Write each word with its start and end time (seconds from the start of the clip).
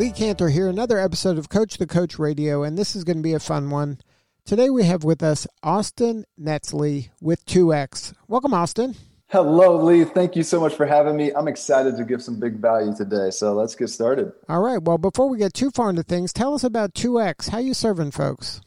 Lee 0.00 0.12
Kantor 0.12 0.50
here, 0.50 0.66
another 0.66 0.98
episode 0.98 1.36
of 1.36 1.50
Coach 1.50 1.76
the 1.76 1.86
Coach 1.86 2.18
Radio, 2.18 2.62
and 2.62 2.78
this 2.78 2.96
is 2.96 3.04
going 3.04 3.18
to 3.18 3.22
be 3.22 3.34
a 3.34 3.38
fun 3.38 3.68
one. 3.68 3.98
Today 4.46 4.70
we 4.70 4.84
have 4.84 5.04
with 5.04 5.22
us 5.22 5.46
Austin 5.62 6.24
Netzley 6.40 7.10
with 7.20 7.44
2X. 7.44 8.14
Welcome, 8.26 8.54
Austin. 8.54 8.94
Hello, 9.26 9.76
Lee. 9.76 10.04
Thank 10.04 10.36
you 10.36 10.42
so 10.42 10.58
much 10.58 10.74
for 10.74 10.86
having 10.86 11.18
me. 11.18 11.34
I'm 11.34 11.48
excited 11.48 11.98
to 11.98 12.04
give 12.06 12.22
some 12.22 12.40
big 12.40 12.54
value 12.54 12.96
today, 12.96 13.30
so 13.30 13.52
let's 13.52 13.74
get 13.74 13.88
started. 13.88 14.32
All 14.48 14.62
right. 14.62 14.82
Well, 14.82 14.96
before 14.96 15.28
we 15.28 15.36
get 15.36 15.52
too 15.52 15.70
far 15.70 15.90
into 15.90 16.02
things, 16.02 16.32
tell 16.32 16.54
us 16.54 16.64
about 16.64 16.94
2X. 16.94 17.50
How 17.50 17.58
you 17.58 17.74
serving 17.74 18.12
folks? 18.12 18.62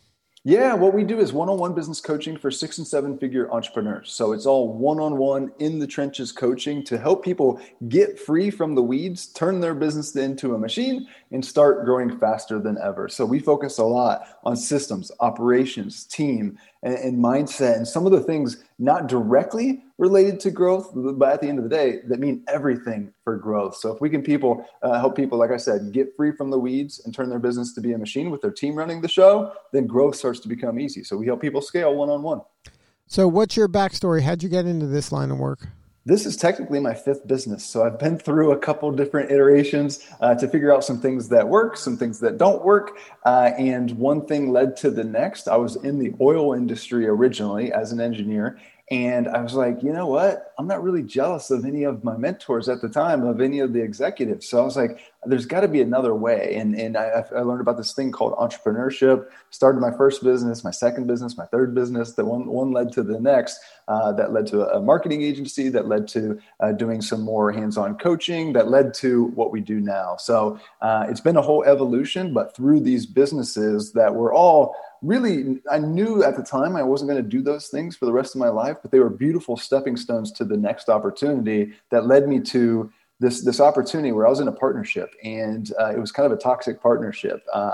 Yeah, 0.45 0.73
what 0.73 0.93
we 0.93 1.05
do 1.05 1.21
is 1.21 1.31
one 1.31 1.47
on 1.47 1.57
one 1.57 1.73
business 1.73 2.01
coaching 2.01 2.37
for 2.37 2.51
six 2.51 2.77
and 2.77 2.85
seven 2.85 3.17
figure 3.17 3.49
entrepreneurs. 3.49 4.11
So 4.11 4.33
it's 4.33 4.45
all 4.45 4.73
one 4.73 4.99
on 4.99 5.15
one 5.15 5.53
in 5.59 5.79
the 5.79 5.87
trenches 5.87 6.33
coaching 6.33 6.83
to 6.83 6.97
help 6.97 7.23
people 7.23 7.61
get 7.87 8.19
free 8.19 8.51
from 8.51 8.75
the 8.75 8.81
weeds, 8.81 9.27
turn 9.27 9.61
their 9.61 9.73
business 9.73 10.13
into 10.17 10.53
a 10.53 10.57
machine, 10.57 11.07
and 11.31 11.45
start 11.45 11.85
growing 11.85 12.19
faster 12.19 12.59
than 12.59 12.77
ever. 12.83 13.07
So 13.07 13.25
we 13.25 13.39
focus 13.39 13.77
a 13.77 13.85
lot 13.85 14.37
on 14.43 14.57
systems, 14.57 15.13
operations, 15.21 16.03
team, 16.03 16.57
and, 16.83 16.95
and 16.95 17.17
mindset, 17.17 17.77
and 17.77 17.87
some 17.87 18.05
of 18.05 18.11
the 18.11 18.21
things 18.21 18.63
not 18.77 19.07
directly 19.07 19.83
related 19.97 20.39
to 20.41 20.51
growth, 20.51 20.91
but 20.93 21.33
at 21.33 21.41
the 21.41 21.47
end 21.47 21.57
of 21.57 21.63
the 21.63 21.69
day, 21.69 22.01
that 22.07 22.19
mean 22.19 22.43
everything 22.47 23.13
for 23.23 23.37
growth. 23.37 23.75
So 23.75 23.93
if 23.93 24.01
we 24.01 24.09
can 24.09 24.21
people 24.21 24.67
uh, 24.81 24.99
help 24.99 25.15
people, 25.15 25.39
like 25.39 25.51
I 25.51 25.57
said, 25.57 25.91
get 25.91 26.15
free 26.15 26.31
from 26.31 26.51
the 26.51 26.59
weeds 26.59 27.01
and 27.05 27.13
turn 27.13 27.29
their 27.29 27.39
business 27.39 27.73
to 27.73 27.81
be 27.81 27.93
a 27.93 27.97
machine 27.97 28.29
with 28.29 28.41
their 28.41 28.51
team 28.51 28.75
running 28.75 29.01
the 29.01 29.07
show, 29.07 29.53
then 29.71 29.87
growth 29.87 30.15
starts 30.15 30.39
to 30.41 30.47
become 30.47 30.79
easy. 30.79 31.03
So 31.03 31.17
we 31.17 31.25
help 31.25 31.41
people 31.41 31.61
scale 31.61 31.95
one 31.95 32.09
on 32.09 32.21
one. 32.21 32.41
So 33.07 33.27
what's 33.27 33.55
your 33.55 33.69
backstory? 33.69 34.21
How'd 34.21 34.43
you 34.43 34.49
get 34.49 34.65
into 34.65 34.87
this 34.87 35.11
line 35.11 35.31
of 35.31 35.37
work? 35.37 35.67
This 36.05 36.25
is 36.25 36.35
technically 36.35 36.79
my 36.79 36.93
fifth 36.93 37.25
business. 37.27 37.63
So 37.63 37.83
I've 37.85 37.97
been 37.97 38.17
through 38.17 38.51
a 38.51 38.57
couple 38.57 38.91
different 38.91 39.31
iterations 39.31 40.05
uh, 40.19 40.35
to 40.35 40.47
figure 40.47 40.73
out 40.73 40.83
some 40.83 40.99
things 40.99 41.29
that 41.29 41.47
work, 41.47 41.77
some 41.77 41.95
things 41.95 42.19
that 42.19 42.37
don't 42.37 42.63
work. 42.63 42.97
Uh, 43.25 43.51
and 43.57 43.91
one 43.91 44.25
thing 44.25 44.51
led 44.51 44.75
to 44.77 44.91
the 44.91 45.03
next. 45.03 45.47
I 45.47 45.55
was 45.55 45.77
in 45.77 45.99
the 45.99 46.13
oil 46.19 46.53
industry 46.53 47.07
originally 47.07 47.71
as 47.71 47.93
an 47.93 48.01
engineer. 48.01 48.59
And 48.91 49.29
I 49.29 49.41
was 49.41 49.53
like, 49.53 49.81
you 49.81 49.93
know 49.93 50.07
what? 50.07 50.53
I'm 50.59 50.67
not 50.67 50.83
really 50.83 51.03
jealous 51.03 51.49
of 51.51 51.63
any 51.63 51.83
of 51.83 52.03
my 52.03 52.17
mentors 52.17 52.67
at 52.67 52.81
the 52.81 52.89
time, 52.89 53.23
of 53.23 53.39
any 53.39 53.59
of 53.59 53.71
the 53.71 53.81
executives. 53.81 54.47
So 54.47 54.59
I 54.59 54.65
was 54.65 54.75
like, 54.75 54.99
there's 55.25 55.45
got 55.45 55.61
to 55.61 55.67
be 55.67 55.81
another 55.81 56.13
way. 56.13 56.55
And, 56.55 56.75
and 56.75 56.97
I, 56.97 57.23
I, 57.35 57.41
learned 57.41 57.61
about 57.61 57.77
this 57.77 57.93
thing 57.93 58.11
called 58.11 58.33
entrepreneurship, 58.33 59.25
started 59.49 59.79
my 59.79 59.91
first 59.91 60.23
business, 60.23 60.63
my 60.63 60.71
second 60.71 61.07
business, 61.07 61.37
my 61.37 61.45
third 61.45 61.73
business, 61.73 62.13
that 62.13 62.25
one, 62.25 62.47
one 62.47 62.71
led 62.71 62.91
to 62.93 63.03
the 63.03 63.19
next, 63.19 63.59
uh, 63.87 64.11
that 64.13 64.33
led 64.33 64.47
to 64.47 64.67
a 64.73 64.81
marketing 64.81 65.21
agency, 65.21 65.69
that 65.69 65.87
led 65.87 66.07
to 66.09 66.39
uh, 66.59 66.71
doing 66.71 67.01
some 67.01 67.21
more 67.21 67.51
hands 67.51 67.77
on 67.77 67.97
coaching, 67.97 68.53
that 68.53 68.69
led 68.69 68.93
to 68.95 69.25
what 69.35 69.51
we 69.51 69.61
do 69.61 69.79
now. 69.79 70.15
So 70.17 70.59
uh, 70.81 71.05
it's 71.09 71.21
been 71.21 71.37
a 71.37 71.41
whole 71.41 71.63
evolution, 71.63 72.33
but 72.33 72.55
through 72.55 72.81
these 72.81 73.05
businesses 73.05 73.93
that 73.93 74.13
were 74.13 74.33
all 74.33 74.75
really 75.03 75.59
i 75.69 75.77
knew 75.77 76.23
at 76.23 76.37
the 76.37 76.41
time 76.41 76.77
i 76.77 76.81
wasn't 76.81 77.09
going 77.09 77.21
to 77.21 77.29
do 77.29 77.41
those 77.41 77.67
things 77.67 77.93
for 77.93 78.05
the 78.05 78.11
rest 78.13 78.35
of 78.35 78.39
my 78.39 78.47
life 78.47 78.77
but 78.81 78.89
they 78.89 78.99
were 78.99 79.09
beautiful 79.09 79.57
stepping 79.57 79.97
stones 79.97 80.31
to 80.31 80.45
the 80.45 80.55
next 80.55 80.87
opportunity 80.87 81.73
that 81.91 82.07
led 82.07 82.25
me 82.27 82.39
to 82.39 82.89
this 83.23 83.41
this 83.41 83.59
opportunity 83.59 84.11
where 84.11 84.27
I 84.27 84.29
was 84.29 84.39
in 84.39 84.47
a 84.47 84.51
partnership, 84.51 85.15
and 85.23 85.71
uh, 85.79 85.93
it 85.95 85.99
was 85.99 86.11
kind 86.11 86.25
of 86.25 86.31
a 86.31 86.41
toxic 86.41 86.81
partnership. 86.81 87.43
Uh, 87.53 87.73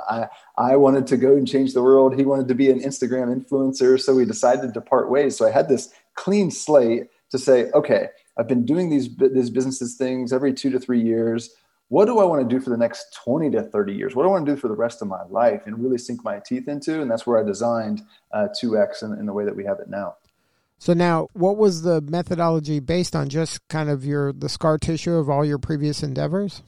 I 0.57 0.71
I 0.71 0.75
wanted 0.75 1.07
to 1.07 1.17
go 1.17 1.35
and 1.35 1.47
change 1.47 1.73
the 1.73 1.83
world. 1.83 2.15
He 2.15 2.23
wanted 2.23 2.47
to 2.47 2.55
be 2.55 2.69
an 2.69 2.79
Instagram 2.79 3.33
influencer, 3.35 3.99
so 3.99 4.15
we 4.15 4.25
decided 4.25 4.73
to 4.73 4.81
part 4.81 5.09
ways. 5.09 5.37
So 5.37 5.47
I 5.47 5.51
had 5.51 5.67
this 5.67 5.89
clean 6.15 6.51
slate 6.51 7.07
to 7.31 7.37
say, 7.37 7.69
okay, 7.71 8.09
I've 8.37 8.47
been 8.47 8.65
doing 8.65 8.89
these 8.89 9.09
these 9.17 9.49
businesses 9.49 9.95
things 9.95 10.31
every 10.31 10.53
two 10.53 10.69
to 10.69 10.79
three 10.79 11.01
years 11.01 11.55
what 11.89 12.05
do 12.05 12.19
I 12.19 12.23
want 12.23 12.47
to 12.47 12.55
do 12.55 12.61
for 12.61 12.69
the 12.69 12.77
next 12.77 13.15
20 13.23 13.49
to 13.51 13.63
30 13.63 13.93
years? 13.93 14.15
What 14.15 14.23
do 14.23 14.29
I 14.29 14.31
want 14.31 14.45
to 14.45 14.51
do 14.51 14.55
for 14.55 14.67
the 14.67 14.75
rest 14.75 15.01
of 15.01 15.07
my 15.07 15.23
life 15.23 15.63
and 15.65 15.83
really 15.83 15.97
sink 15.97 16.23
my 16.23 16.39
teeth 16.39 16.67
into? 16.67 17.01
And 17.01 17.09
that's 17.09 17.25
where 17.25 17.39
I 17.39 17.43
designed 17.43 18.03
uh, 18.31 18.47
2X 18.61 19.03
in, 19.03 19.13
in 19.19 19.25
the 19.25 19.33
way 19.33 19.43
that 19.43 19.55
we 19.55 19.65
have 19.65 19.79
it 19.79 19.89
now. 19.89 20.15
So 20.79 20.93
now, 20.93 21.27
what 21.33 21.57
was 21.57 21.81
the 21.81 22.01
methodology 22.01 22.79
based 22.79 23.15
on? 23.15 23.27
Just 23.27 23.67
kind 23.67 23.89
of 23.89 24.05
your 24.05 24.31
the 24.31 24.47
scar 24.47 24.77
tissue 24.77 25.13
of 25.13 25.29
all 25.29 25.43
your 25.43 25.57
previous 25.57 26.03
endeavors. 26.03 26.63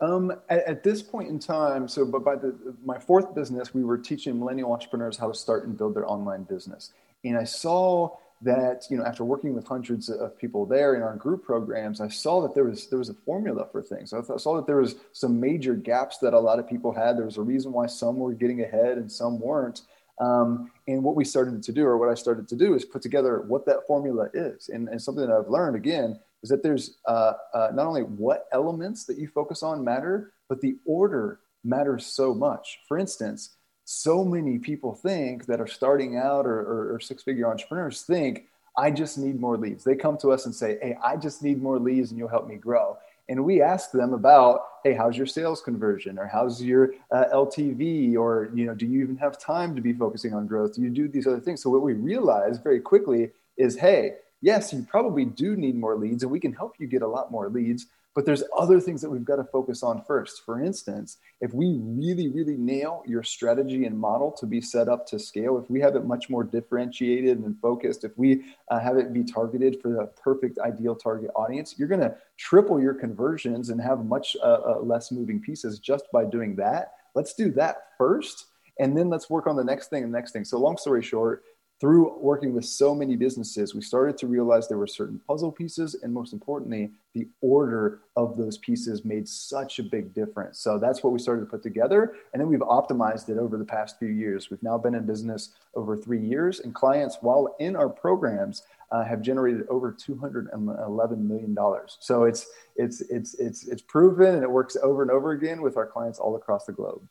Um, 0.00 0.32
at, 0.48 0.66
at, 0.66 0.82
this 0.82 1.00
point 1.00 1.28
in 1.28 1.38
time, 1.38 1.86
so 1.86 2.04
but 2.04 2.24
by 2.24 2.34
the 2.34 2.74
my 2.84 2.98
fourth 2.98 3.34
business, 3.34 3.72
we 3.72 3.84
were 3.84 3.98
teaching 3.98 4.38
millennial 4.38 4.72
entrepreneurs 4.72 5.18
how 5.18 5.28
to 5.28 5.34
start 5.34 5.66
and 5.66 5.76
build 5.76 5.94
their 5.94 6.10
online 6.10 6.44
business, 6.44 6.92
and 7.22 7.36
I 7.36 7.44
saw 7.44 8.16
that 8.40 8.86
you 8.90 8.96
know 8.96 9.04
after 9.04 9.22
working 9.24 9.54
with 9.54 9.66
hundreds 9.66 10.08
of 10.08 10.36
people 10.36 10.66
there 10.66 10.94
in 10.94 11.02
our 11.02 11.14
group 11.14 11.44
programs 11.44 12.00
i 12.00 12.08
saw 12.08 12.42
that 12.42 12.54
there 12.54 12.64
was 12.64 12.88
there 12.88 12.98
was 12.98 13.08
a 13.08 13.14
formula 13.14 13.66
for 13.70 13.80
things 13.80 14.12
i 14.12 14.36
saw 14.36 14.56
that 14.56 14.66
there 14.66 14.78
was 14.78 14.96
some 15.12 15.38
major 15.40 15.74
gaps 15.74 16.18
that 16.18 16.34
a 16.34 16.40
lot 16.40 16.58
of 16.58 16.68
people 16.68 16.92
had 16.92 17.16
there 17.16 17.24
was 17.24 17.36
a 17.36 17.42
reason 17.42 17.72
why 17.72 17.86
some 17.86 18.16
were 18.16 18.32
getting 18.32 18.60
ahead 18.60 18.98
and 18.98 19.10
some 19.10 19.38
weren't 19.38 19.82
um, 20.20 20.70
and 20.88 21.02
what 21.02 21.16
we 21.16 21.24
started 21.24 21.62
to 21.62 21.72
do 21.72 21.84
or 21.84 21.98
what 21.98 22.08
i 22.08 22.14
started 22.14 22.48
to 22.48 22.56
do 22.56 22.74
is 22.74 22.84
put 22.84 23.02
together 23.02 23.42
what 23.48 23.66
that 23.66 23.86
formula 23.86 24.28
is 24.34 24.68
and, 24.68 24.88
and 24.88 25.00
something 25.00 25.26
that 25.26 25.34
i've 25.34 25.48
learned 25.48 25.76
again 25.76 26.18
is 26.42 26.50
that 26.50 26.62
there's 26.62 26.98
uh, 27.06 27.34
uh, 27.54 27.68
not 27.72 27.86
only 27.86 28.02
what 28.02 28.46
elements 28.52 29.04
that 29.04 29.16
you 29.16 29.28
focus 29.28 29.62
on 29.62 29.84
matter 29.84 30.32
but 30.48 30.60
the 30.60 30.76
order 30.84 31.40
matters 31.64 32.06
so 32.06 32.34
much 32.34 32.80
for 32.88 32.98
instance 32.98 33.56
so 33.84 34.24
many 34.24 34.58
people 34.58 34.94
think 34.94 35.46
that 35.46 35.60
are 35.60 35.66
starting 35.66 36.16
out 36.16 36.46
or, 36.46 36.60
or, 36.60 36.94
or 36.94 37.00
six 37.00 37.22
figure 37.22 37.50
entrepreneurs 37.50 38.02
think, 38.02 38.44
I 38.76 38.90
just 38.90 39.18
need 39.18 39.38
more 39.38 39.58
leads. 39.58 39.84
They 39.84 39.96
come 39.96 40.16
to 40.18 40.30
us 40.30 40.46
and 40.46 40.54
say, 40.54 40.78
Hey, 40.80 40.96
I 41.04 41.16
just 41.16 41.42
need 41.42 41.62
more 41.62 41.78
leads 41.78 42.10
and 42.10 42.18
you'll 42.18 42.28
help 42.28 42.48
me 42.48 42.56
grow. 42.56 42.96
And 43.28 43.44
we 43.44 43.62
ask 43.62 43.92
them 43.92 44.12
about, 44.12 44.60
Hey, 44.84 44.94
how's 44.94 45.16
your 45.16 45.26
sales 45.26 45.62
conversion? 45.62 46.18
Or 46.18 46.26
how's 46.26 46.60
your 46.60 46.94
uh, 47.10 47.26
LTV? 47.32 48.16
Or, 48.16 48.50
you 48.52 48.66
know, 48.66 48.74
do 48.74 48.84
you 48.84 49.02
even 49.02 49.16
have 49.16 49.38
time 49.38 49.76
to 49.76 49.80
be 49.80 49.92
focusing 49.92 50.34
on 50.34 50.46
growth? 50.46 50.74
Do 50.74 50.82
you 50.82 50.90
do 50.90 51.08
these 51.08 51.26
other 51.26 51.40
things? 51.40 51.62
So 51.62 51.70
what 51.70 51.82
we 51.82 51.92
realize 51.92 52.58
very 52.58 52.80
quickly 52.80 53.30
is, 53.56 53.78
Hey, 53.78 54.16
yes, 54.40 54.72
you 54.72 54.84
probably 54.90 55.24
do 55.24 55.56
need 55.56 55.76
more 55.76 55.96
leads 55.96 56.22
and 56.22 56.32
we 56.32 56.40
can 56.40 56.52
help 56.52 56.74
you 56.78 56.86
get 56.86 57.02
a 57.02 57.08
lot 57.08 57.30
more 57.30 57.48
leads 57.48 57.86
but 58.14 58.26
there's 58.26 58.44
other 58.56 58.78
things 58.78 59.00
that 59.00 59.10
we've 59.10 59.24
got 59.24 59.36
to 59.36 59.44
focus 59.44 59.82
on 59.82 60.02
first. 60.04 60.42
For 60.44 60.62
instance, 60.62 61.18
if 61.40 61.54
we 61.54 61.78
really, 61.80 62.28
really 62.28 62.56
nail 62.56 63.02
your 63.06 63.22
strategy 63.22 63.86
and 63.86 63.98
model 63.98 64.30
to 64.32 64.46
be 64.46 64.60
set 64.60 64.88
up 64.88 65.06
to 65.08 65.18
scale, 65.18 65.58
if 65.58 65.70
we 65.70 65.80
have 65.80 65.96
it 65.96 66.04
much 66.04 66.28
more 66.28 66.44
differentiated 66.44 67.38
and 67.38 67.58
focused, 67.60 68.04
if 68.04 68.12
we 68.16 68.44
uh, 68.70 68.80
have 68.80 68.96
it 68.96 69.12
be 69.12 69.24
targeted 69.24 69.80
for 69.80 69.90
the 69.90 70.06
perfect 70.22 70.58
ideal 70.58 70.94
target 70.94 71.30
audience, 71.34 71.76
you're 71.78 71.88
going 71.88 72.00
to 72.00 72.14
triple 72.36 72.80
your 72.80 72.94
conversions 72.94 73.70
and 73.70 73.80
have 73.80 74.04
much 74.04 74.36
uh, 74.42 74.58
uh, 74.66 74.80
less 74.80 75.10
moving 75.10 75.40
pieces 75.40 75.78
just 75.78 76.04
by 76.12 76.24
doing 76.24 76.54
that. 76.56 76.92
Let's 77.14 77.34
do 77.34 77.50
that 77.52 77.76
first. 77.96 78.46
And 78.78 78.96
then 78.96 79.10
let's 79.10 79.28
work 79.28 79.46
on 79.46 79.56
the 79.56 79.64
next 79.64 79.88
thing 79.88 80.02
and 80.02 80.12
next 80.12 80.32
thing. 80.32 80.44
So, 80.44 80.58
long 80.58 80.78
story 80.78 81.02
short, 81.02 81.44
through 81.82 82.16
working 82.20 82.54
with 82.54 82.64
so 82.64 82.94
many 82.94 83.16
businesses, 83.16 83.74
we 83.74 83.82
started 83.82 84.16
to 84.16 84.28
realize 84.28 84.68
there 84.68 84.78
were 84.78 84.86
certain 84.86 85.20
puzzle 85.26 85.50
pieces, 85.50 85.96
and 86.00 86.14
most 86.14 86.32
importantly, 86.32 86.92
the 87.12 87.26
order 87.40 88.02
of 88.14 88.36
those 88.36 88.56
pieces 88.58 89.04
made 89.04 89.28
such 89.28 89.80
a 89.80 89.82
big 89.82 90.14
difference. 90.14 90.60
So 90.60 90.78
that's 90.78 91.02
what 91.02 91.12
we 91.12 91.18
started 91.18 91.40
to 91.40 91.46
put 91.48 91.60
together. 91.60 92.14
And 92.32 92.40
then 92.40 92.46
we've 92.48 92.60
optimized 92.60 93.30
it 93.30 93.36
over 93.36 93.56
the 93.56 93.64
past 93.64 93.98
few 93.98 94.10
years. 94.10 94.48
We've 94.48 94.62
now 94.62 94.78
been 94.78 94.94
in 94.94 95.04
business 95.06 95.54
over 95.74 95.96
three 95.96 96.20
years, 96.24 96.60
and 96.60 96.72
clients, 96.72 97.18
while 97.20 97.56
in 97.58 97.74
our 97.74 97.88
programs, 97.88 98.62
uh, 98.92 99.02
have 99.02 99.20
generated 99.20 99.66
over 99.68 99.90
211 99.90 101.26
million 101.28 101.52
dollars. 101.52 101.96
So 101.98 102.24
it's 102.24 102.46
it's 102.76 103.00
it's 103.00 103.34
it's 103.40 103.66
it's 103.66 103.82
proven, 103.82 104.36
and 104.36 104.44
it 104.44 104.50
works 104.50 104.76
over 104.80 105.02
and 105.02 105.10
over 105.10 105.32
again 105.32 105.62
with 105.62 105.76
our 105.76 105.86
clients 105.86 106.20
all 106.20 106.36
across 106.36 106.64
the 106.66 106.72
globe. 106.72 107.02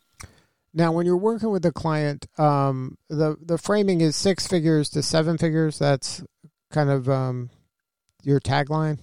Now, 0.74 0.92
when 0.92 1.04
you're 1.04 1.16
working 1.16 1.50
with 1.50 1.64
a 1.66 1.72
client, 1.72 2.26
um, 2.38 2.96
the 3.08 3.36
the 3.40 3.58
framing 3.58 4.00
is 4.00 4.16
six 4.16 4.46
figures 4.46 4.88
to 4.90 5.02
seven 5.02 5.36
figures. 5.36 5.78
That's 5.78 6.22
kind 6.70 6.90
of 6.90 7.08
um, 7.08 7.50
your 8.22 8.40
tagline. 8.40 8.98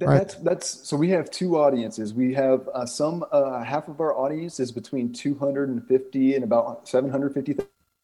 Right? 0.00 0.18
That's 0.18 0.34
that's 0.36 0.88
so 0.88 0.96
we 0.96 1.10
have 1.10 1.30
two 1.30 1.58
audiences. 1.58 2.14
We 2.14 2.34
have 2.34 2.68
uh, 2.72 2.86
some 2.86 3.24
uh, 3.32 3.64
half 3.64 3.88
of 3.88 4.00
our 4.00 4.16
audience 4.16 4.60
is 4.60 4.70
between 4.70 5.12
two 5.12 5.34
hundred 5.34 5.70
and 5.70 5.86
fifty 5.86 6.34
and 6.34 6.44
about 6.44 6.88
seven 6.88 7.10
hundred 7.10 7.34
fifty 7.34 7.56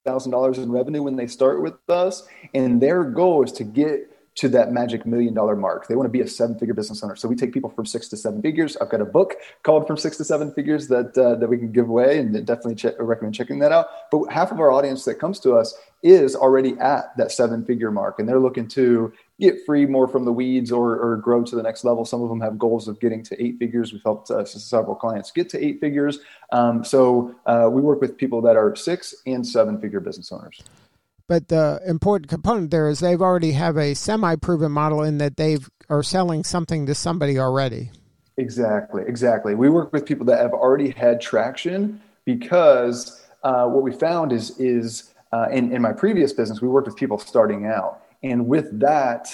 thousand 0.05 0.33
dollars 0.33 0.59
in 0.59 0.73
revenue 0.73 1.03
when 1.03 1.17
they 1.17 1.29
start 1.29 1.63
with 1.63 1.75
us, 1.89 2.27
and 2.53 2.81
their 2.81 3.05
goal 3.05 3.45
is 3.45 3.53
to 3.53 3.65
get 3.65 4.14
to 4.37 4.49
that 4.49 4.73
magic 4.73 5.07
million 5.07 5.33
dollar 5.33 5.55
mark. 5.55 5.87
They 5.87 5.95
want 5.95 6.07
to 6.07 6.11
be 6.11 6.21
a 6.21 6.27
seven 6.27 6.59
figure 6.59 6.75
business 6.75 7.03
owner. 7.05 7.15
So 7.17 7.29
we 7.29 7.37
take 7.37 7.53
people 7.53 7.71
from 7.71 7.87
six 7.87 8.09
to 8.09 8.17
seven 8.17 8.43
figures. 8.43 8.77
I've 8.77 8.91
got 8.91 9.01
a 9.01 9.05
book 9.05 9.35
called 9.63 9.87
From 9.87 9.97
Six 9.97 10.17
to 10.17 10.25
Seven 10.25 10.53
Figures 10.53 10.89
that 10.89 11.17
uh, 11.17 11.37
that 11.37 11.49
we 11.49 11.57
can 11.59 11.71
give 11.71 11.89
away, 11.89 12.19
and 12.19 12.35
definitely 12.47 12.91
recommend 12.99 13.35
checking 13.35 13.61
that 13.61 13.73
out. 13.73 13.87
But 14.11 14.27
half 14.33 14.51
of 14.51 14.59
our 14.61 14.73
audience 14.73 15.05
that 15.05 15.17
comes 15.17 15.39
to 15.41 15.55
us 15.55 15.75
is 16.03 16.37
already 16.37 16.77
at 16.81 17.17
that 17.17 17.33
seven 17.33 17.65
figure 17.65 17.91
mark, 17.91 18.19
and 18.19 18.29
they're 18.29 18.41
looking 18.41 18.69
to 18.69 19.13
get 19.41 19.57
free 19.65 19.87
more 19.87 20.07
from 20.07 20.25
the 20.25 20.33
weeds 20.33 20.71
or, 20.71 20.99
or 20.99 21.17
grow 21.17 21.43
to 21.43 21.57
the 21.57 21.63
next 21.63 21.85
level. 21.85 22.05
Some 22.05 22.23
of 22.23 22.29
them 22.29 22.41
have 22.41 22.59
goals 22.59 22.89
of 22.89 23.01
getting 23.01 23.23
to 23.25 23.43
eight 23.43 23.59
figures. 23.59 23.93
We've 23.93 24.03
helped 24.03 24.31
uh, 24.31 24.45
several 24.45 24.95
clients 24.95 25.31
get 25.31 25.49
to 25.51 25.65
eight 25.65 25.81
figures. 25.81 26.19
Um, 26.53 26.85
so 26.85 27.35
uh, 27.47 27.69
we 27.73 27.81
work 27.83 28.01
with 28.01 28.17
people 28.17 28.43
that 28.43 28.57
are 28.57 28.77
six 28.77 29.15
and 29.27 29.47
seven 29.47 29.81
figure 29.81 30.01
business 30.01 30.31
owners. 30.31 30.63
But 31.29 31.49
the 31.49 31.81
important 31.87 32.29
component 32.29 32.71
there 32.71 32.89
is 32.89 33.01
they've 33.01 33.23
already 33.23 33.53
have 33.53 33.79
a 33.79 33.95
semi-proven 33.95 34.71
model 34.71 35.03
in 35.03 35.19
that 35.19 35.37
they 35.37 35.59
are 35.89 36.03
selling 36.03 36.45
something 36.45 36.87
to 36.87 36.95
somebody 36.95 37.39
already. 37.39 37.91
Exactly, 38.37 39.05
exactly. 39.07 39.55
We 39.55 39.71
work 39.71 39.93
with 39.93 40.05
people 40.05 40.27
that 40.27 40.41
have 40.41 40.53
already 40.53 40.91
had 40.91 41.21
traction 41.21 42.01
because 42.25 43.25
uh, 43.43 43.67
what 43.67 43.83
we 43.83 43.93
found 43.93 44.33
is 44.33 44.59
is 44.59 45.15
uh, 45.33 45.47
in, 45.51 45.73
in 45.73 45.81
my 45.81 45.93
previous 45.93 46.33
business 46.33 46.61
we 46.61 46.69
worked 46.69 46.87
with 46.87 46.97
people 46.97 47.19
starting 47.19 47.67
out, 47.67 48.01
and 48.23 48.47
with 48.47 48.79
that 48.81 49.29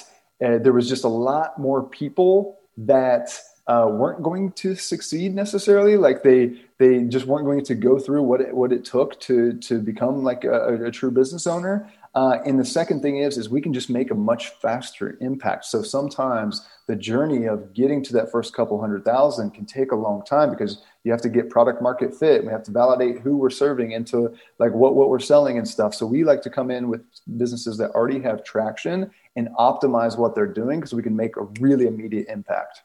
uh, 0.45 0.59
there 0.59 0.73
was 0.73 0.89
just 0.89 1.05
a 1.05 1.09
lot 1.09 1.59
more 1.59 1.83
people 1.83 2.59
that 2.77 3.39
uh, 3.71 3.87
weren't 3.87 4.21
going 4.21 4.51
to 4.51 4.75
succeed 4.75 5.33
necessarily. 5.33 5.97
Like 5.97 6.25
they 6.25 6.61
they 6.79 7.05
just 7.05 7.27
weren't 7.27 7.45
going 7.45 7.65
to 7.67 7.77
go 7.77 8.01
through 8.01 8.25
what 8.25 8.41
it, 8.41 8.53
what 8.53 8.73
it 8.73 8.85
took 8.85 9.21
to 9.21 9.53
to 9.59 9.79
become 9.79 10.25
like 10.25 10.43
a, 10.43 10.87
a 10.87 10.91
true 10.91 11.13
business 11.13 11.47
owner. 11.47 11.89
Uh, 12.17 12.39
and 12.45 12.59
the 12.59 12.65
second 12.65 13.01
thing 13.01 13.19
is 13.19 13.39
is 13.39 13.49
we 13.49 13.61
can 13.61 13.73
just 13.73 13.89
make 13.89 14.11
a 14.11 14.15
much 14.15 14.49
faster 14.61 15.17
impact. 15.21 15.67
So 15.67 15.85
sometimes 15.85 16.67
the 16.89 16.97
journey 16.97 17.47
of 17.47 17.73
getting 17.73 18.03
to 18.07 18.13
that 18.15 18.33
first 18.33 18.53
couple 18.55 18.81
hundred 18.81 19.05
thousand 19.05 19.53
can 19.53 19.67
take 19.67 19.93
a 19.93 19.97
long 19.97 20.25
time 20.25 20.51
because 20.51 20.83
you 21.05 21.13
have 21.13 21.23
to 21.23 21.29
get 21.29 21.49
product 21.49 21.81
market 21.81 22.13
fit. 22.13 22.45
We 22.45 22.51
have 22.51 22.65
to 22.65 22.73
validate 22.73 23.21
who 23.21 23.37
we're 23.37 23.51
serving 23.51 23.93
into 23.93 24.35
like 24.59 24.73
what 24.73 24.97
what 24.97 25.11
we're 25.11 25.21
selling 25.21 25.59
and 25.59 25.69
stuff. 25.69 25.95
So 25.95 26.07
we 26.07 26.25
like 26.25 26.43
to 26.43 26.51
come 26.51 26.73
in 26.73 26.89
with 26.89 27.03
businesses 27.37 27.79
that 27.79 27.93
already 27.93 28.21
have 28.23 28.43
traction 28.43 29.13
and 29.37 29.49
optimize 29.61 30.19
what 30.19 30.35
they're 30.35 30.53
doing 30.53 30.81
because 30.81 30.93
we 30.93 31.05
can 31.05 31.15
make 31.15 31.37
a 31.37 31.45
really 31.61 31.87
immediate 31.87 32.27
impact 32.29 32.83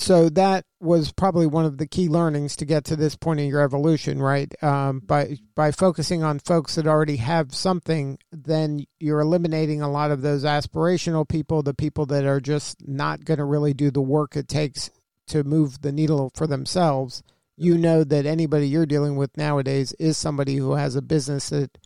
so 0.00 0.30
that 0.30 0.64
was 0.80 1.12
probably 1.12 1.46
one 1.46 1.66
of 1.66 1.76
the 1.76 1.86
key 1.86 2.08
learnings 2.08 2.56
to 2.56 2.64
get 2.64 2.84
to 2.84 2.96
this 2.96 3.16
point 3.16 3.38
in 3.38 3.48
your 3.48 3.60
evolution, 3.60 4.20
right? 4.20 4.50
Um, 4.62 5.00
by 5.00 5.36
by 5.54 5.72
focusing 5.72 6.22
on 6.22 6.38
folks 6.38 6.76
that 6.76 6.86
already 6.86 7.16
have 7.16 7.54
something, 7.54 8.18
then 8.32 8.86
you're 8.98 9.20
eliminating 9.20 9.82
a 9.82 9.90
lot 9.90 10.10
of 10.10 10.22
those 10.22 10.42
aspirational 10.42 11.28
people, 11.28 11.62
the 11.62 11.74
people 11.74 12.06
that 12.06 12.24
are 12.24 12.40
just 12.40 12.88
not 12.88 13.26
going 13.26 13.36
to 13.36 13.44
really 13.44 13.74
do 13.74 13.90
the 13.90 14.00
work 14.00 14.36
it 14.36 14.48
takes 14.48 14.90
to 15.26 15.44
move 15.44 15.82
the 15.82 15.92
needle 15.92 16.32
for 16.34 16.46
themselves. 16.46 17.22
You 17.58 17.76
know 17.76 18.02
that 18.02 18.24
anybody 18.24 18.68
you're 18.68 18.86
dealing 18.86 19.16
with 19.16 19.36
nowadays 19.36 19.92
is 19.98 20.16
somebody 20.16 20.56
who 20.56 20.76
has 20.76 20.96
a 20.96 21.02
business 21.02 21.50
that 21.50 21.76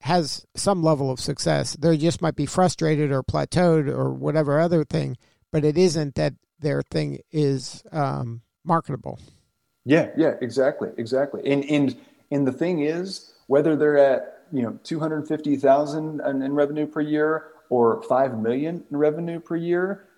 has 0.00 0.46
some 0.56 0.82
level 0.82 1.10
of 1.10 1.20
success. 1.20 1.76
They 1.78 1.98
just 1.98 2.22
might 2.22 2.36
be 2.36 2.46
frustrated 2.46 3.12
or 3.12 3.22
plateaued 3.22 3.86
or 3.86 4.14
whatever 4.14 4.58
other 4.58 4.82
thing, 4.82 5.18
but 5.52 5.62
it 5.62 5.76
isn't 5.76 6.14
that 6.14 6.32
their 6.60 6.82
thing 6.82 7.20
is 7.32 7.82
um, 7.92 8.42
marketable. 8.64 9.18
Yeah, 9.84 10.10
yeah, 10.16 10.34
exactly, 10.40 10.90
exactly. 10.96 11.40
And 11.50 11.64
and 11.64 11.96
and 12.30 12.46
the 12.46 12.52
thing 12.52 12.82
is, 12.82 13.32
whether 13.46 13.76
they're 13.76 13.98
at 13.98 14.44
you 14.52 14.62
know 14.62 14.78
two 14.84 15.00
hundred 15.00 15.26
fifty 15.26 15.56
thousand 15.56 16.20
in 16.20 16.52
revenue 16.54 16.86
per 16.86 17.00
year 17.00 17.48
or 17.70 18.02
five 18.02 18.38
million 18.38 18.84
in 18.90 18.96
revenue 18.96 19.40
per 19.40 19.56
year, 19.56 20.08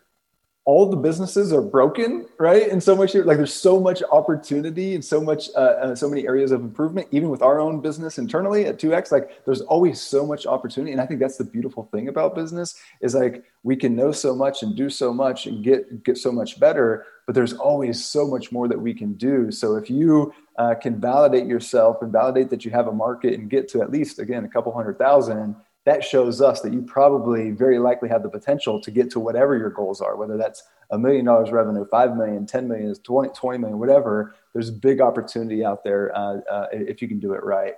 all 0.64 0.88
the 0.88 0.96
businesses 0.96 1.52
are 1.52 1.60
broken, 1.60 2.26
right? 2.38 2.70
And 2.70 2.80
so 2.80 2.94
much 2.94 3.14
like 3.16 3.36
there's 3.36 3.52
so 3.52 3.80
much 3.80 4.00
opportunity 4.12 4.94
and 4.94 5.04
so 5.04 5.20
much 5.20 5.48
uh, 5.56 5.58
uh, 5.58 5.94
so 5.96 6.08
many 6.08 6.24
areas 6.24 6.52
of 6.52 6.60
improvement, 6.60 7.08
even 7.10 7.30
with 7.30 7.42
our 7.42 7.58
own 7.58 7.80
business 7.80 8.18
internally 8.18 8.66
at 8.66 8.78
2x. 8.78 9.10
Like 9.10 9.44
there's 9.44 9.62
always 9.62 10.00
so 10.00 10.24
much 10.24 10.46
opportunity, 10.46 10.92
and 10.92 11.00
I 11.00 11.06
think 11.06 11.18
that's 11.18 11.36
the 11.36 11.44
beautiful 11.44 11.88
thing 11.92 12.06
about 12.06 12.36
business 12.36 12.76
is 13.00 13.14
like 13.14 13.44
we 13.64 13.74
can 13.74 13.96
know 13.96 14.12
so 14.12 14.36
much 14.36 14.62
and 14.62 14.76
do 14.76 14.88
so 14.88 15.12
much 15.12 15.46
and 15.46 15.64
get 15.64 16.04
get 16.04 16.16
so 16.16 16.30
much 16.30 16.60
better, 16.60 17.06
but 17.26 17.34
there's 17.34 17.54
always 17.54 18.04
so 18.04 18.28
much 18.28 18.52
more 18.52 18.68
that 18.68 18.80
we 18.80 18.94
can 18.94 19.14
do. 19.14 19.50
So 19.50 19.74
if 19.74 19.90
you 19.90 20.32
uh, 20.58 20.74
can 20.74 21.00
validate 21.00 21.46
yourself 21.46 22.02
and 22.02 22.12
validate 22.12 22.50
that 22.50 22.64
you 22.64 22.70
have 22.70 22.86
a 22.86 22.92
market 22.92 23.34
and 23.34 23.50
get 23.50 23.68
to 23.70 23.82
at 23.82 23.90
least 23.90 24.20
again 24.20 24.44
a 24.44 24.48
couple 24.48 24.72
hundred 24.72 24.96
thousand 24.96 25.56
that 25.84 26.04
shows 26.04 26.40
us 26.40 26.60
that 26.60 26.72
you 26.72 26.82
probably 26.82 27.50
very 27.50 27.78
likely 27.78 28.08
have 28.08 28.22
the 28.22 28.28
potential 28.28 28.80
to 28.80 28.90
get 28.90 29.10
to 29.10 29.20
whatever 29.20 29.56
your 29.56 29.70
goals 29.70 30.00
are, 30.00 30.16
whether 30.16 30.36
that's 30.36 30.62
a 30.90 30.98
million 30.98 31.24
dollars 31.24 31.50
revenue, 31.50 31.84
five 31.90 32.16
million, 32.16 32.46
10 32.46 32.68
million, 32.68 32.94
20, 32.94 33.30
20 33.34 33.58
million, 33.58 33.78
whatever. 33.78 34.34
There's 34.52 34.70
big 34.70 35.00
opportunity 35.00 35.64
out 35.64 35.82
there 35.82 36.16
uh, 36.16 36.40
uh, 36.50 36.66
if 36.72 37.02
you 37.02 37.08
can 37.08 37.18
do 37.18 37.32
it 37.32 37.42
right. 37.42 37.74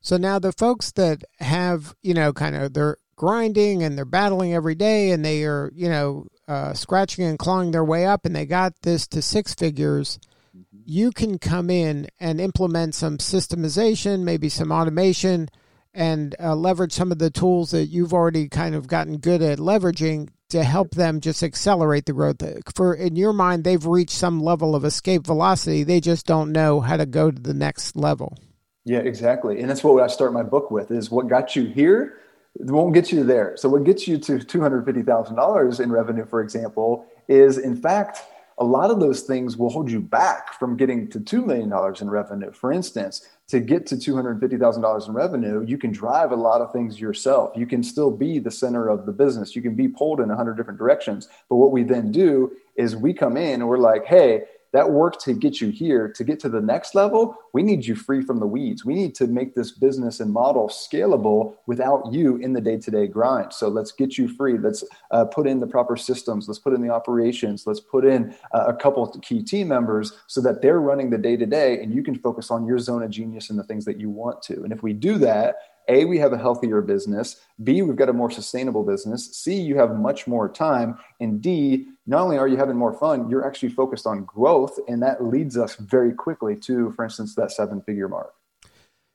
So 0.00 0.16
now 0.16 0.38
the 0.38 0.52
folks 0.52 0.92
that 0.92 1.24
have, 1.40 1.94
you 2.02 2.14
know, 2.14 2.32
kind 2.32 2.54
of 2.54 2.74
they're 2.74 2.98
grinding 3.16 3.82
and 3.82 3.96
they're 3.96 4.04
battling 4.04 4.52
every 4.52 4.74
day 4.74 5.10
and 5.10 5.24
they 5.24 5.44
are, 5.44 5.72
you 5.74 5.88
know, 5.88 6.26
uh, 6.46 6.74
scratching 6.74 7.24
and 7.24 7.38
clawing 7.38 7.70
their 7.70 7.84
way 7.84 8.04
up 8.04 8.26
and 8.26 8.36
they 8.36 8.46
got 8.46 8.74
this 8.82 9.06
to 9.08 9.22
six 9.22 9.54
figures. 9.54 10.18
Mm-hmm. 10.56 10.82
You 10.84 11.10
can 11.12 11.38
come 11.38 11.70
in 11.70 12.08
and 12.20 12.40
implement 12.40 12.94
some 12.94 13.18
systemization, 13.18 14.20
maybe 14.20 14.48
some 14.48 14.70
automation 14.70 15.48
and 15.96 16.36
uh, 16.38 16.54
leverage 16.54 16.92
some 16.92 17.10
of 17.10 17.18
the 17.18 17.30
tools 17.30 17.72
that 17.72 17.86
you've 17.86 18.12
already 18.12 18.48
kind 18.48 18.74
of 18.74 18.86
gotten 18.86 19.16
good 19.16 19.42
at 19.42 19.58
leveraging 19.58 20.28
to 20.50 20.62
help 20.62 20.92
them 20.92 21.20
just 21.20 21.42
accelerate 21.42 22.06
the 22.06 22.12
growth. 22.12 22.36
For 22.74 22.94
in 22.94 23.16
your 23.16 23.32
mind, 23.32 23.64
they've 23.64 23.84
reached 23.84 24.14
some 24.14 24.40
level 24.40 24.76
of 24.76 24.84
escape 24.84 25.26
velocity. 25.26 25.82
They 25.82 26.00
just 26.00 26.26
don't 26.26 26.52
know 26.52 26.80
how 26.80 26.96
to 26.96 27.06
go 27.06 27.30
to 27.30 27.42
the 27.42 27.54
next 27.54 27.96
level. 27.96 28.36
Yeah, 28.84 29.00
exactly. 29.00 29.60
And 29.60 29.68
that's 29.68 29.82
what 29.82 30.00
I 30.00 30.06
start 30.06 30.32
my 30.32 30.44
book 30.44 30.70
with 30.70 30.92
is 30.92 31.10
what 31.10 31.26
got 31.26 31.56
you 31.56 31.64
here 31.64 32.20
won't 32.58 32.94
get 32.94 33.12
you 33.12 33.22
there. 33.22 33.54
So 33.56 33.68
what 33.68 33.84
gets 33.84 34.08
you 34.08 34.16
to 34.18 34.38
$250,000 34.38 35.80
in 35.80 35.92
revenue, 35.92 36.24
for 36.24 36.40
example, 36.40 37.06
is 37.28 37.58
in 37.58 37.76
fact– 37.76 38.20
a 38.58 38.64
lot 38.64 38.90
of 38.90 39.00
those 39.00 39.22
things 39.22 39.56
will 39.56 39.70
hold 39.70 39.90
you 39.90 40.00
back 40.00 40.58
from 40.58 40.76
getting 40.76 41.08
to 41.10 41.20
$2 41.20 41.44
million 41.44 41.72
in 42.00 42.10
revenue. 42.10 42.50
For 42.52 42.72
instance, 42.72 43.26
to 43.48 43.60
get 43.60 43.86
to 43.86 43.96
$250,000 43.96 45.08
in 45.08 45.14
revenue, 45.14 45.64
you 45.66 45.78
can 45.78 45.92
drive 45.92 46.32
a 46.32 46.36
lot 46.36 46.60
of 46.60 46.72
things 46.72 47.00
yourself. 47.00 47.56
You 47.56 47.66
can 47.66 47.82
still 47.82 48.10
be 48.10 48.40
the 48.40 48.50
center 48.50 48.88
of 48.88 49.06
the 49.06 49.12
business. 49.12 49.54
You 49.54 49.62
can 49.62 49.74
be 49.74 49.86
pulled 49.86 50.20
in 50.20 50.28
100 50.28 50.56
different 50.56 50.78
directions. 50.78 51.28
But 51.48 51.56
what 51.56 51.70
we 51.70 51.84
then 51.84 52.10
do 52.10 52.52
is 52.76 52.96
we 52.96 53.12
come 53.12 53.36
in 53.36 53.60
and 53.60 53.68
we're 53.68 53.78
like, 53.78 54.04
hey, 54.04 54.42
that 54.76 54.90
work 54.90 55.18
to 55.20 55.32
get 55.32 55.60
you 55.60 55.70
here 55.70 56.04
to 56.18 56.22
get 56.24 56.38
to 56.40 56.48
the 56.48 56.60
next 56.60 56.94
level 56.94 57.36
we 57.56 57.62
need 57.62 57.86
you 57.86 57.94
free 57.94 58.20
from 58.20 58.38
the 58.38 58.46
weeds. 58.46 58.84
We 58.84 58.92
need 58.92 59.14
to 59.14 59.26
make 59.26 59.54
this 59.54 59.70
business 59.70 60.20
and 60.20 60.30
model 60.30 60.68
scalable 60.68 61.54
without 61.64 62.12
you 62.12 62.36
in 62.36 62.52
the 62.52 62.60
day-to-day 62.60 63.06
grind. 63.06 63.54
So 63.54 63.68
let's 63.68 63.92
get 63.92 64.18
you 64.18 64.28
free. 64.28 64.58
Let's 64.58 64.84
uh, 65.10 65.24
put 65.24 65.46
in 65.46 65.58
the 65.58 65.66
proper 65.66 65.96
systems. 65.96 66.48
Let's 66.48 66.58
put 66.58 66.74
in 66.74 66.82
the 66.82 66.90
operations. 66.90 67.66
Let's 67.66 67.80
put 67.80 68.04
in 68.04 68.34
uh, 68.52 68.66
a 68.68 68.74
couple 68.74 69.08
key 69.22 69.42
team 69.42 69.68
members 69.68 70.12
so 70.26 70.42
that 70.42 70.60
they're 70.60 70.80
running 70.80 71.08
the 71.08 71.16
day-to-day 71.16 71.82
and 71.82 71.94
you 71.94 72.02
can 72.02 72.14
focus 72.14 72.50
on 72.50 72.66
your 72.66 72.78
zone 72.78 73.02
of 73.02 73.08
genius 73.08 73.48
and 73.48 73.58
the 73.58 73.64
things 73.64 73.86
that 73.86 73.98
you 73.98 74.10
want 74.10 74.42
to. 74.42 74.62
And 74.62 74.70
if 74.70 74.82
we 74.82 74.92
do 74.92 75.16
that 75.16 75.56
a, 75.88 76.04
we 76.04 76.18
have 76.18 76.32
a 76.32 76.38
healthier 76.38 76.80
business. 76.80 77.40
B, 77.62 77.82
we've 77.82 77.96
got 77.96 78.08
a 78.08 78.12
more 78.12 78.30
sustainable 78.30 78.84
business. 78.84 79.36
C, 79.36 79.54
you 79.60 79.78
have 79.78 79.96
much 79.96 80.26
more 80.26 80.48
time. 80.48 80.98
And 81.20 81.40
D, 81.40 81.86
not 82.06 82.22
only 82.22 82.38
are 82.38 82.48
you 82.48 82.56
having 82.56 82.76
more 82.76 82.92
fun, 82.92 83.28
you're 83.28 83.46
actually 83.46 83.70
focused 83.70 84.06
on 84.06 84.24
growth. 84.24 84.78
And 84.88 85.02
that 85.02 85.24
leads 85.24 85.56
us 85.56 85.76
very 85.76 86.12
quickly 86.12 86.56
to, 86.60 86.92
for 86.92 87.04
instance, 87.04 87.34
that 87.36 87.52
seven 87.52 87.80
figure 87.82 88.08
mark. 88.08 88.34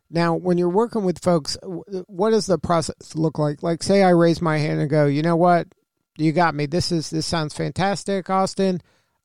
Now, 0.09 0.35
when 0.35 0.57
you're 0.57 0.69
working 0.69 1.03
with 1.03 1.23
folks, 1.23 1.57
what 1.63 2.31
does 2.31 2.45
the 2.45 2.57
process 2.57 3.15
look 3.15 3.39
like? 3.39 3.63
Like, 3.63 3.81
say 3.81 4.03
I 4.03 4.09
raise 4.09 4.41
my 4.41 4.57
hand 4.57 4.81
and 4.81 4.89
go, 4.89 5.05
you 5.05 5.21
know 5.21 5.37
what? 5.37 5.67
You 6.17 6.33
got 6.33 6.53
me. 6.53 6.65
This 6.65 6.91
is 6.91 7.09
this 7.09 7.25
sounds 7.25 7.53
fantastic, 7.53 8.29
Austin. 8.29 8.81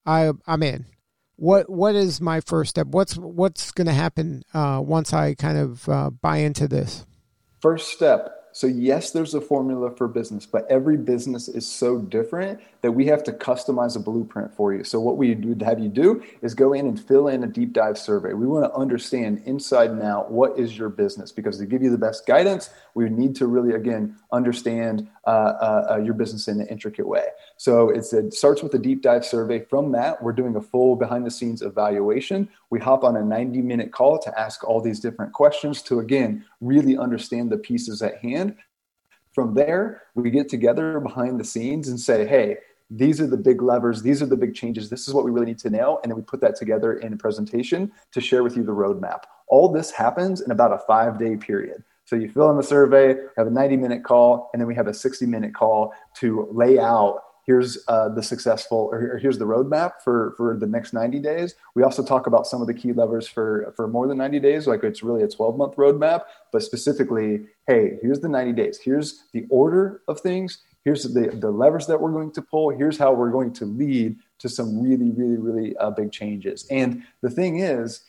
I 0.06 0.30
I'm 0.46 0.62
in. 0.62 0.86
What 1.34 1.68
what 1.68 1.96
is 1.96 2.20
my 2.20 2.40
first 2.40 2.70
step? 2.70 2.86
What's 2.86 3.16
what's 3.16 3.72
going 3.72 3.88
to 3.88 3.92
happen 3.92 4.44
uh, 4.54 4.80
once 4.82 5.12
I 5.12 5.34
kind 5.34 5.58
of 5.58 5.88
uh, 5.88 6.10
buy 6.10 6.38
into 6.38 6.68
this? 6.68 7.04
First 7.60 7.90
step. 7.90 8.32
So, 8.52 8.66
yes, 8.66 9.10
there's 9.10 9.34
a 9.34 9.40
formula 9.40 9.90
for 9.90 10.08
business, 10.08 10.46
but 10.46 10.66
every 10.70 10.96
business 10.96 11.46
is 11.46 11.66
so 11.66 11.98
different 11.98 12.60
that 12.86 12.92
we 12.92 13.04
have 13.06 13.24
to 13.24 13.32
customize 13.32 13.96
a 13.96 13.98
blueprint 13.98 14.54
for 14.54 14.72
you. 14.72 14.84
So, 14.84 15.00
what 15.00 15.16
we 15.16 15.34
would 15.34 15.60
have 15.60 15.80
you 15.80 15.88
do 15.88 16.22
is 16.40 16.54
go 16.54 16.72
in 16.72 16.86
and 16.86 17.00
fill 17.00 17.26
in 17.26 17.42
a 17.42 17.48
deep 17.48 17.72
dive 17.72 17.98
survey. 17.98 18.32
We 18.32 18.46
want 18.46 18.64
to 18.64 18.72
understand 18.78 19.42
inside 19.44 19.90
and 19.90 20.02
out 20.02 20.30
what 20.30 20.56
is 20.56 20.78
your 20.78 20.88
business 20.88 21.32
because 21.32 21.58
to 21.58 21.66
give 21.66 21.82
you 21.82 21.90
the 21.90 21.98
best 21.98 22.28
guidance, 22.28 22.70
we 22.94 23.10
need 23.10 23.34
to 23.36 23.48
really, 23.48 23.74
again, 23.74 24.16
understand 24.30 25.08
uh, 25.26 25.30
uh, 25.30 25.86
uh, 25.90 25.96
your 25.96 26.14
business 26.14 26.46
in 26.46 26.60
an 26.60 26.68
intricate 26.68 27.08
way. 27.08 27.24
So, 27.56 27.90
it 27.90 28.32
starts 28.32 28.62
with 28.62 28.72
a 28.74 28.78
deep 28.78 29.02
dive 29.02 29.24
survey. 29.24 29.64
From 29.64 29.90
that, 29.90 30.22
we're 30.22 30.32
doing 30.32 30.54
a 30.54 30.62
full 30.62 30.94
behind 30.94 31.26
the 31.26 31.30
scenes 31.32 31.62
evaluation. 31.62 32.48
We 32.70 32.78
hop 32.78 33.02
on 33.02 33.16
a 33.16 33.24
90 33.24 33.62
minute 33.62 33.90
call 33.90 34.20
to 34.20 34.40
ask 34.40 34.62
all 34.62 34.80
these 34.80 35.00
different 35.00 35.32
questions 35.32 35.82
to, 35.82 35.98
again, 35.98 36.44
really 36.60 36.96
understand 36.96 37.50
the 37.50 37.58
pieces 37.58 38.00
at 38.00 38.18
hand 38.18 38.54
From 39.36 39.54
there, 39.54 40.04
we 40.14 40.30
get 40.30 40.48
together 40.48 40.98
behind 41.00 41.38
the 41.38 41.44
scenes 41.44 41.88
and 41.88 42.00
say, 42.00 42.26
hey, 42.26 42.56
these 42.90 43.20
are 43.20 43.26
the 43.26 43.36
big 43.36 43.62
levers, 43.62 44.02
these 44.02 44.22
are 44.22 44.26
the 44.26 44.36
big 44.36 44.54
changes, 44.54 44.90
this 44.90 45.08
is 45.08 45.14
what 45.14 45.24
we 45.24 45.30
really 45.30 45.46
need 45.46 45.58
to 45.58 45.70
nail. 45.70 46.00
And 46.02 46.10
then 46.10 46.16
we 46.16 46.22
put 46.22 46.40
that 46.40 46.56
together 46.56 46.94
in 46.94 47.12
a 47.12 47.16
presentation 47.16 47.92
to 48.12 48.20
share 48.20 48.42
with 48.42 48.56
you 48.56 48.62
the 48.62 48.72
roadmap. 48.72 49.24
All 49.48 49.68
this 49.70 49.90
happens 49.90 50.40
in 50.40 50.50
about 50.50 50.72
a 50.72 50.78
five 50.86 51.18
day 51.18 51.36
period. 51.36 51.82
So 52.04 52.14
you 52.14 52.30
fill 52.30 52.50
in 52.50 52.56
the 52.56 52.62
survey, 52.62 53.16
have 53.36 53.48
a 53.48 53.50
90 53.50 53.76
minute 53.76 54.04
call, 54.04 54.50
and 54.52 54.60
then 54.60 54.68
we 54.68 54.74
have 54.76 54.86
a 54.86 54.94
60 54.94 55.26
minute 55.26 55.54
call 55.54 55.92
to 56.16 56.48
lay 56.52 56.78
out 56.78 57.22
here's 57.46 57.78
uh, 57.86 58.08
the 58.08 58.22
successful 58.22 58.88
or 58.92 59.18
here's 59.18 59.38
the 59.38 59.44
roadmap 59.44 60.02
for 60.02 60.34
for 60.36 60.56
the 60.56 60.66
next 60.66 60.92
90 60.92 61.20
days 61.20 61.54
we 61.74 61.82
also 61.82 62.04
talk 62.04 62.26
about 62.26 62.46
some 62.46 62.60
of 62.60 62.66
the 62.66 62.74
key 62.74 62.92
levers 62.92 63.26
for 63.26 63.72
for 63.76 63.88
more 63.88 64.06
than 64.08 64.18
90 64.18 64.40
days 64.40 64.66
like 64.66 64.82
it's 64.82 65.02
really 65.02 65.22
a 65.22 65.28
12 65.28 65.56
month 65.56 65.76
roadmap 65.76 66.22
but 66.52 66.62
specifically 66.62 67.46
hey 67.66 67.98
here's 68.02 68.20
the 68.20 68.28
90 68.28 68.52
days 68.52 68.78
here's 68.78 69.24
the 69.32 69.46
order 69.48 70.02
of 70.08 70.20
things 70.20 70.58
here's 70.86 71.02
the 71.02 71.28
the 71.34 71.50
levers 71.50 71.86
that 71.88 72.00
we're 72.00 72.12
going 72.12 72.32
to 72.32 72.40
pull. 72.40 72.70
Here's 72.70 72.96
how 72.96 73.12
we're 73.12 73.30
going 73.30 73.52
to 73.54 73.66
lead 73.66 74.16
to 74.38 74.48
some 74.48 74.80
really 74.80 75.10
really 75.10 75.36
really 75.36 75.76
uh, 75.76 75.90
big 75.90 76.10
changes. 76.12 76.66
And 76.70 77.02
the 77.20 77.30
thing 77.30 77.58
is 77.58 78.02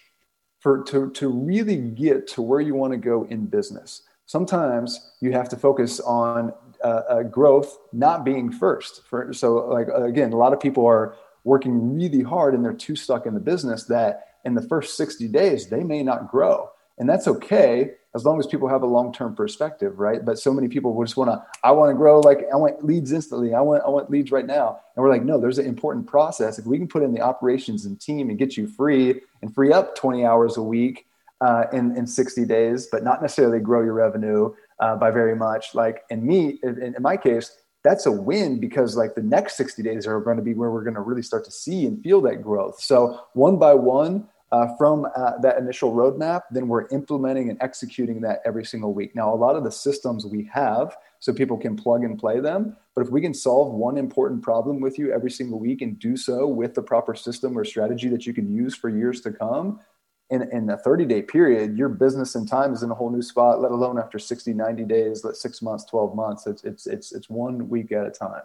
for 0.60 0.84
to 0.86 1.10
to 1.12 1.28
really 1.28 1.78
get 1.78 2.28
to 2.28 2.42
where 2.42 2.62
you 2.62 2.76
want 2.76 2.94
to 2.94 2.98
go 2.98 3.26
in 3.26 3.48
business 3.48 4.04
sometimes 4.28 5.14
you 5.22 5.32
have 5.32 5.50
to 5.50 5.58
focus 5.58 6.00
on 6.02 6.54
uh, 6.84 7.02
uh, 7.10 7.24
growth 7.24 7.80
not 7.92 8.24
being 8.24 8.52
first. 8.52 9.02
For, 9.08 9.34
so, 9.34 9.56
like 9.68 9.88
again, 9.88 10.32
a 10.32 10.38
lot 10.38 10.54
of 10.54 10.60
people 10.60 10.86
are 10.86 11.16
working 11.44 11.96
really 11.96 12.22
hard 12.22 12.54
and 12.54 12.64
they're 12.64 12.74
too 12.74 12.96
stuck 12.96 13.26
in 13.26 13.34
the 13.34 13.40
business 13.40 13.86
that 13.86 14.36
in 14.46 14.54
the 14.54 14.62
first 14.62 14.96
60 14.96 15.28
days 15.30 15.70
they 15.70 15.84
may 15.84 16.04
not 16.04 16.30
grow, 16.30 16.70
and 17.00 17.10
that's 17.10 17.28
okay 17.28 17.94
as 18.18 18.26
long 18.26 18.40
as 18.40 18.48
people 18.48 18.68
have 18.68 18.82
a 18.82 18.88
long-term 18.88 19.36
perspective, 19.36 20.00
right? 20.00 20.26
But 20.26 20.40
so 20.40 20.52
many 20.52 20.68
people 20.68 21.00
just 21.04 21.16
want 21.16 21.30
to, 21.30 21.46
I 21.64 21.72
want 21.72 21.92
to 21.92 21.94
grow, 21.96 22.20
like 22.20 22.40
I 22.52 22.56
want 22.58 22.84
leads 22.84 23.12
instantly, 23.12 23.54
I 23.54 23.62
want 23.62 23.84
I 23.86 23.90
want 23.90 24.10
leads 24.10 24.32
right 24.32 24.46
now, 24.46 24.80
and 24.96 25.04
we're 25.04 25.12
like, 25.12 25.24
no, 25.24 25.40
there's 25.40 25.60
an 25.60 25.68
important 25.68 26.08
process. 26.08 26.58
If 26.58 26.66
we 26.66 26.80
can 26.80 26.88
put 26.88 27.04
in 27.04 27.14
the 27.14 27.22
operations 27.22 27.86
and 27.86 28.02
team 28.02 28.30
and 28.30 28.40
get 28.40 28.58
you 28.58 28.68
free 28.68 29.22
and 29.42 29.54
free 29.54 29.72
up 29.72 29.96
20 29.96 30.26
hours 30.26 30.58
a 30.58 30.64
week 30.64 31.06
uh, 31.42 31.66
in, 31.72 31.96
in 31.96 32.08
60 32.08 32.46
days, 32.46 32.88
but 32.92 33.04
not 33.04 33.22
necessarily 33.22 33.60
grow 33.60 33.84
your 33.84 33.94
revenue 33.94 34.54
uh, 34.80 34.96
by 34.96 35.12
very 35.12 35.36
much. 35.36 35.76
Like 35.76 36.04
in 36.10 36.26
me, 36.26 36.60
in, 36.64 36.96
in, 36.96 36.96
my 37.00 37.18
case, 37.18 37.56
that's 37.84 38.08
a 38.08 38.12
win 38.12 38.60
because 38.60 38.98
like 38.98 39.14
the 39.14 39.22
next 39.22 39.58
60 39.58 39.84
days 39.84 40.08
are 40.08 40.20
going 40.20 40.38
to 40.38 40.44
be 40.44 40.56
where 40.56 40.72
we're 40.72 40.84
going 40.84 40.96
to 40.96 41.02
really 41.02 41.22
start 41.22 41.46
to 41.46 41.52
see 41.52 41.86
and 41.86 42.02
feel 42.02 42.22
that 42.22 42.42
growth. 42.42 42.82
So 42.82 43.22
one 43.34 43.58
by 43.58 43.76
one, 43.76 44.28
uh, 44.52 44.68
from 44.78 45.06
uh, 45.16 45.38
that 45.40 45.58
initial 45.58 45.94
roadmap, 45.94 46.44
then 46.52 46.68
we're 46.68 46.88
implementing 46.88 47.50
and 47.50 47.62
executing 47.62 48.22
that 48.22 48.42
every 48.46 48.64
single 48.64 48.94
week. 48.94 49.14
Now, 49.16 49.34
a 49.34 49.36
lot 49.36 49.56
of 49.56 49.64
the 49.64 49.72
systems 49.72 50.26
we 50.26 50.50
have, 50.54 50.96
so 51.20 51.34
people 51.34 51.58
can 51.58 51.76
plug 51.76 52.04
and 52.04 52.18
play 52.18 52.40
them. 52.40 52.78
But 52.96 53.06
if 53.06 53.12
we 53.12 53.22
can 53.22 53.34
solve 53.34 53.74
one 53.74 53.98
important 53.98 54.42
problem 54.42 54.80
with 54.80 54.98
you 54.98 55.12
every 55.12 55.32
single 55.32 55.60
week 55.60 55.82
and 55.82 56.00
do 56.00 56.16
so 56.16 56.48
with 56.48 56.76
the 56.76 56.82
proper 56.82 57.14
system 57.14 57.58
or 57.58 57.66
strategy 57.66 58.08
that 58.10 58.26
you 58.26 58.34
can 58.34 58.54
use 58.56 58.76
for 58.76 58.90
years 58.90 59.22
to 59.22 59.32
come, 59.32 59.80
in, 60.30 60.50
in 60.52 60.70
a 60.70 60.78
30 60.78 61.06
day 61.06 61.22
period, 61.22 61.78
your 61.78 61.90
business 61.90 62.36
and 62.36 62.48
time 62.48 62.74
is 62.74 62.84
in 62.84 62.92
a 62.92 62.96
whole 62.96 63.10
new 63.10 63.22
spot, 63.22 63.62
let 63.62 63.72
alone 63.72 63.98
after 63.98 64.20
60, 64.20 64.54
90 64.54 64.84
days, 64.84 65.26
six 65.34 65.62
months, 65.62 65.86
12 65.86 66.16
months. 66.16 66.48
It's, 66.48 66.64
it's, 66.64 66.88
it's, 66.88 67.14
it's 67.14 67.30
one 67.30 67.70
week 67.70 67.92
at 67.92 68.06
a 68.06 68.12
time. 68.12 68.42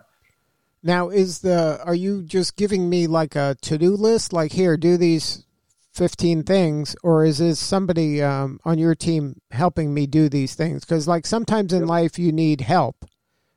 Now, 0.84 1.10
is 1.10 1.40
the, 1.40 1.80
are 1.84 1.94
you 1.94 2.22
just 2.22 2.56
giving 2.56 2.88
me 2.88 3.06
like 3.06 3.36
a 3.36 3.56
to 3.62 3.78
do 3.78 3.94
list? 3.94 4.32
Like, 4.32 4.52
here, 4.52 4.76
do 4.76 4.96
these 4.96 5.44
15 5.92 6.42
things, 6.44 6.96
or 7.02 7.24
is 7.24 7.38
this 7.38 7.58
somebody 7.58 8.22
um, 8.22 8.58
on 8.64 8.78
your 8.78 8.94
team 8.94 9.40
helping 9.50 9.92
me 9.92 10.06
do 10.06 10.28
these 10.28 10.54
things? 10.54 10.84
Because, 10.84 11.06
like, 11.06 11.26
sometimes 11.26 11.72
in 11.72 11.80
yep. 11.80 11.88
life 11.88 12.18
you 12.18 12.32
need 12.32 12.60
help, 12.62 13.04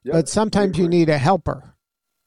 yep. 0.04 0.14
but 0.14 0.30
sometimes 0.30 0.78
you 0.78 0.88
need 0.88 1.10
a 1.10 1.18
helper. 1.18 1.76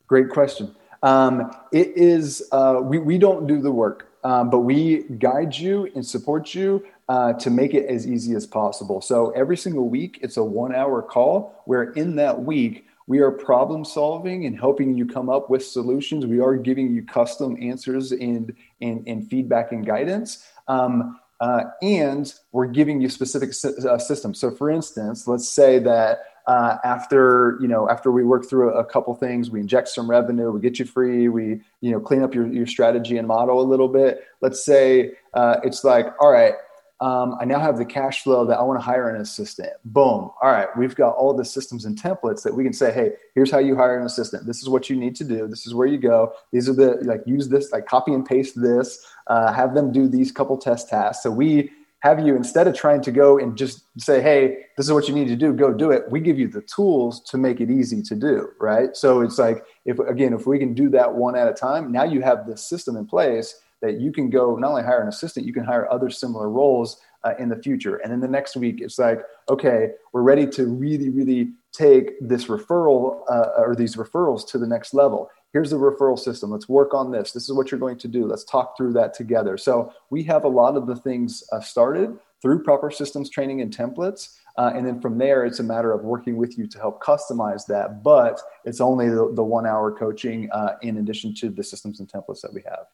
Great 0.07 0.31
question. 0.31 0.75
Um, 1.03 1.55
it 1.73 1.93
is, 1.95 2.43
uh, 2.53 2.81
we, 2.83 2.99
we 2.99 3.19
don't 3.19 3.47
do 3.47 3.61
the 3.61 3.71
work 3.71 4.09
um, 4.25 4.51
but 4.51 4.61
we 4.61 5.05
guide 5.19 5.55
you 5.55 5.91
and 5.95 6.05
support 6.05 6.55
you 6.55 6.85
uh, 7.09 7.33
to 7.35 7.51
make 7.51 7.75
it 7.75 7.87
as 7.87 8.07
easy 8.07 8.35
as 8.35 8.47
possible. 8.47 9.01
So 9.01 9.31
every 9.31 9.57
single 9.57 9.89
week, 9.89 10.19
it's 10.23 10.37
a 10.37 10.45
one 10.45 10.75
hour 10.75 11.03
call 11.03 11.63
where 11.65 11.93
in 11.93 12.17
that 12.17 12.43
week, 12.43 12.87
we 13.07 13.21
are 13.21 13.31
problem 13.31 13.87
solving 13.87 14.45
and 14.45 14.59
helping 14.59 14.95
you 14.95 15.07
come 15.07 15.31
up 15.31 15.49
with 15.49 15.65
solutions. 15.65 16.27
We 16.27 16.41
are 16.41 16.57
giving 16.57 16.93
you 16.95 17.03
custom 17.03 17.57
answers 17.59 18.13
and, 18.13 18.55
and, 18.81 19.07
and 19.07 19.29
feedback 19.29 19.73
and 19.73 19.87
guidance. 19.87 20.47
Um, 20.67 21.19
uh, 21.41 21.65
and 21.83 22.35
we're 22.53 22.67
giving 22.67 23.01
you 23.01 23.09
specific 23.09 23.51
uh, 23.65 23.99
systems. 23.99 24.41
So, 24.41 24.51
for 24.51 24.71
instance, 24.71 25.29
let's 25.29 25.49
say 25.49 25.79
that 25.79 26.19
uh, 26.49 26.79
after 26.83 27.59
you 27.61 27.69
know 27.69 27.89
after 27.89 28.11
we 28.11 28.25
work 28.25 28.49
through 28.49 28.73
a, 28.75 28.81
a, 28.81 28.85
couple 28.85 29.15
things 29.15 29.51
we 29.51 29.61
inject 29.61 29.87
some 29.87 30.09
revenue 30.11 30.51
we 30.51 30.61
get 30.61 30.79
you 30.79 30.87
free 30.87 31.29
we 31.29 31.61
you 31.83 31.93
know 31.93 32.01
clean 32.01 32.23
up 32.23 32.35
your, 32.35 32.47
your 32.47 32.67
strategy 32.67 33.19
and 33.19 33.29
model 33.29 33.61
a 33.61 33.63
little 33.69 33.87
bit 33.87 34.25
let's 34.41 34.65
say 34.65 35.13
uh, 35.35 35.57
it's 35.63 35.85
like 35.85 36.07
all 36.21 36.33
right 36.33 36.55
um, 37.01 37.37
i 37.41 37.45
now 37.45 37.59
have 37.59 37.79
the 37.79 37.85
cash 37.85 38.23
flow 38.23 38.45
that 38.45 38.59
i 38.59 38.63
want 38.63 38.79
to 38.79 38.85
hire 38.85 39.09
an 39.09 39.21
assistant. 39.21 39.71
Boom. 39.85 40.31
All 40.43 40.51
right 40.51 40.69
we've 40.77 40.95
got 40.95 41.15
all 41.15 41.35
the 41.35 41.45
systems 41.45 41.85
and 41.85 42.01
templates 42.01 42.43
that 42.43 42.55
we 42.55 42.65
can 42.65 42.73
say 42.73 42.93
hey 42.93 43.13
here's 43.35 43.51
how 43.51 43.59
you 43.59 43.77
hire 43.77 43.99
an 43.99 44.07
assistant. 44.07 44.47
This 44.47 44.63
is 44.63 44.69
what 44.69 44.91
you 44.91 44.97
need 44.97 45.15
to 45.17 45.25
do. 45.25 45.47
This 45.47 45.67
is 45.67 45.75
where 45.75 45.87
you 45.87 45.99
go. 45.99 46.33
These 46.53 46.69
are 46.69 46.73
the 46.73 46.99
like 47.03 47.23
use 47.27 47.49
this 47.49 47.73
like 47.73 47.87
copy 47.87 48.13
and 48.13 48.25
paste 48.25 48.61
this 48.61 49.05
uh, 49.29 49.53
have 49.53 49.75
them 49.75 49.93
do 49.93 50.09
these 50.09 50.33
couple 50.33 50.57
test 50.57 50.89
tasks. 50.89 51.23
So 51.23 51.31
we 51.31 51.71
have 52.01 52.25
you 52.25 52.37
instead 52.37 52.69
of 52.69 52.75
trying 52.75 53.03
to 53.03 53.11
go 53.11 53.39
and 53.39 53.57
just 53.57 53.85
say 54.01 54.23
hey 54.23 54.67
this 54.77 54.87
is 54.87 54.93
what 54.93 55.09
you 55.09 55.15
need 55.15 55.29
to 55.29 55.37
do 55.37 55.53
go 55.53 55.73
do 55.73 55.91
it 55.91 56.09
we 56.11 56.21
give 56.21 56.39
you 56.39 56.47
the 56.47 56.63
tools 56.63 57.21
to 57.21 57.37
make 57.37 57.61
it 57.61 57.71
easy 57.71 58.03
to 58.03 58.15
do 58.15 58.49
right? 58.61 58.97
So 58.97 59.21
it's 59.21 59.39
like 59.39 59.65
if 59.85 59.99
again 59.99 60.33
if 60.33 60.47
we 60.47 60.59
can 60.59 60.75
do 60.75 60.89
that 60.91 61.15
one 61.15 61.37
at 61.37 61.49
a 61.49 61.55
time 61.55 61.93
now 61.93 62.05
you 62.05 62.23
have 62.23 62.47
this 62.47 62.69
system 62.69 62.97
in 62.97 63.07
place 63.07 63.61
that 63.83 64.01
you 64.01 64.13
can 64.13 64.31
go 64.31 64.57
not 64.57 64.71
only 64.71 64.83
hire 64.83 65.03
an 65.03 65.09
assistant 65.09 65.47
you 65.47 65.53
can 65.53 65.65
hire 65.65 65.91
other 65.91 66.11
similar 66.11 66.51
roles 66.51 67.01
uh, 67.25 67.35
in 67.39 67.49
the 67.49 67.57
future. 67.57 67.97
And 67.97 68.13
then 68.13 68.21
the 68.21 68.29
next 68.29 68.57
week 68.57 68.81
it's 68.81 68.99
like 68.99 69.21
okay 69.49 69.91
we're 70.13 70.23
ready 70.23 70.47
to 70.49 70.67
really 70.67 71.11
really 71.11 71.53
take 71.73 72.13
this 72.21 72.47
referral 72.47 73.23
uh, 73.29 73.51
or 73.57 73.75
these 73.77 73.97
referrals 73.97 74.47
to 74.49 74.59
the 74.59 74.67
next 74.67 74.95
level. 74.95 75.31
Here's 75.53 75.71
the 75.71 75.77
referral 75.77 76.19
system. 76.19 76.51
Let's 76.51 76.69
work 76.69 76.93
on 76.93 77.11
this. 77.11 77.33
This 77.33 77.45
is 77.45 77.53
what 77.55 77.71
you're 77.71 77.81
going 77.81 77.99
to 77.99 78.09
do. 78.09 78.27
Let's 78.27 78.45
talk 78.45 78.77
through 78.77 78.93
that 78.95 79.15
together. 79.15 79.57
So 79.57 79.93
we 80.11 80.23
have 80.25 80.45
a 80.45 80.49
lot 80.49 80.77
of 80.77 80.87
the 80.87 80.97
things 80.97 81.43
uh, 81.53 81.61
started 81.61 82.19
through 82.43 82.63
proper 82.63 82.91
systems 82.91 83.31
training 83.31 83.61
and 83.61 83.75
templates. 83.75 84.37
Uh, 84.57 84.73
and 84.75 84.87
then 84.87 85.01
from 85.01 85.19
there 85.19 85.45
it's 85.45 85.61
a 85.61 85.63
matter 85.63 85.93
of 85.93 86.03
working 86.03 86.37
with 86.37 86.59
you 86.59 86.67
to 86.67 86.79
help 86.79 87.03
customize 87.03 87.65
that. 87.67 88.03
But 88.03 88.41
it's 88.65 88.81
only 88.81 89.09
the, 89.09 89.33
the 89.35 89.45
one 89.45 89.67
hour 89.67 89.97
coaching 89.97 90.51
uh, 90.53 90.75
in 90.83 90.99
addition 90.99 91.35
to 91.37 91.49
the 91.49 91.65
systems 91.65 92.01
and 92.01 92.09
templates 92.11 92.41
that 92.43 92.53
we 92.53 92.63
have 92.63 92.87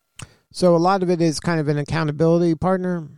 so 0.54 0.74
a 0.74 0.78
lot 0.78 1.02
of 1.02 1.10
it 1.10 1.20
is 1.20 1.40
kind 1.40 1.58
of 1.60 1.68
an 1.68 1.78
accountability 1.78 2.54
partner 2.54 3.08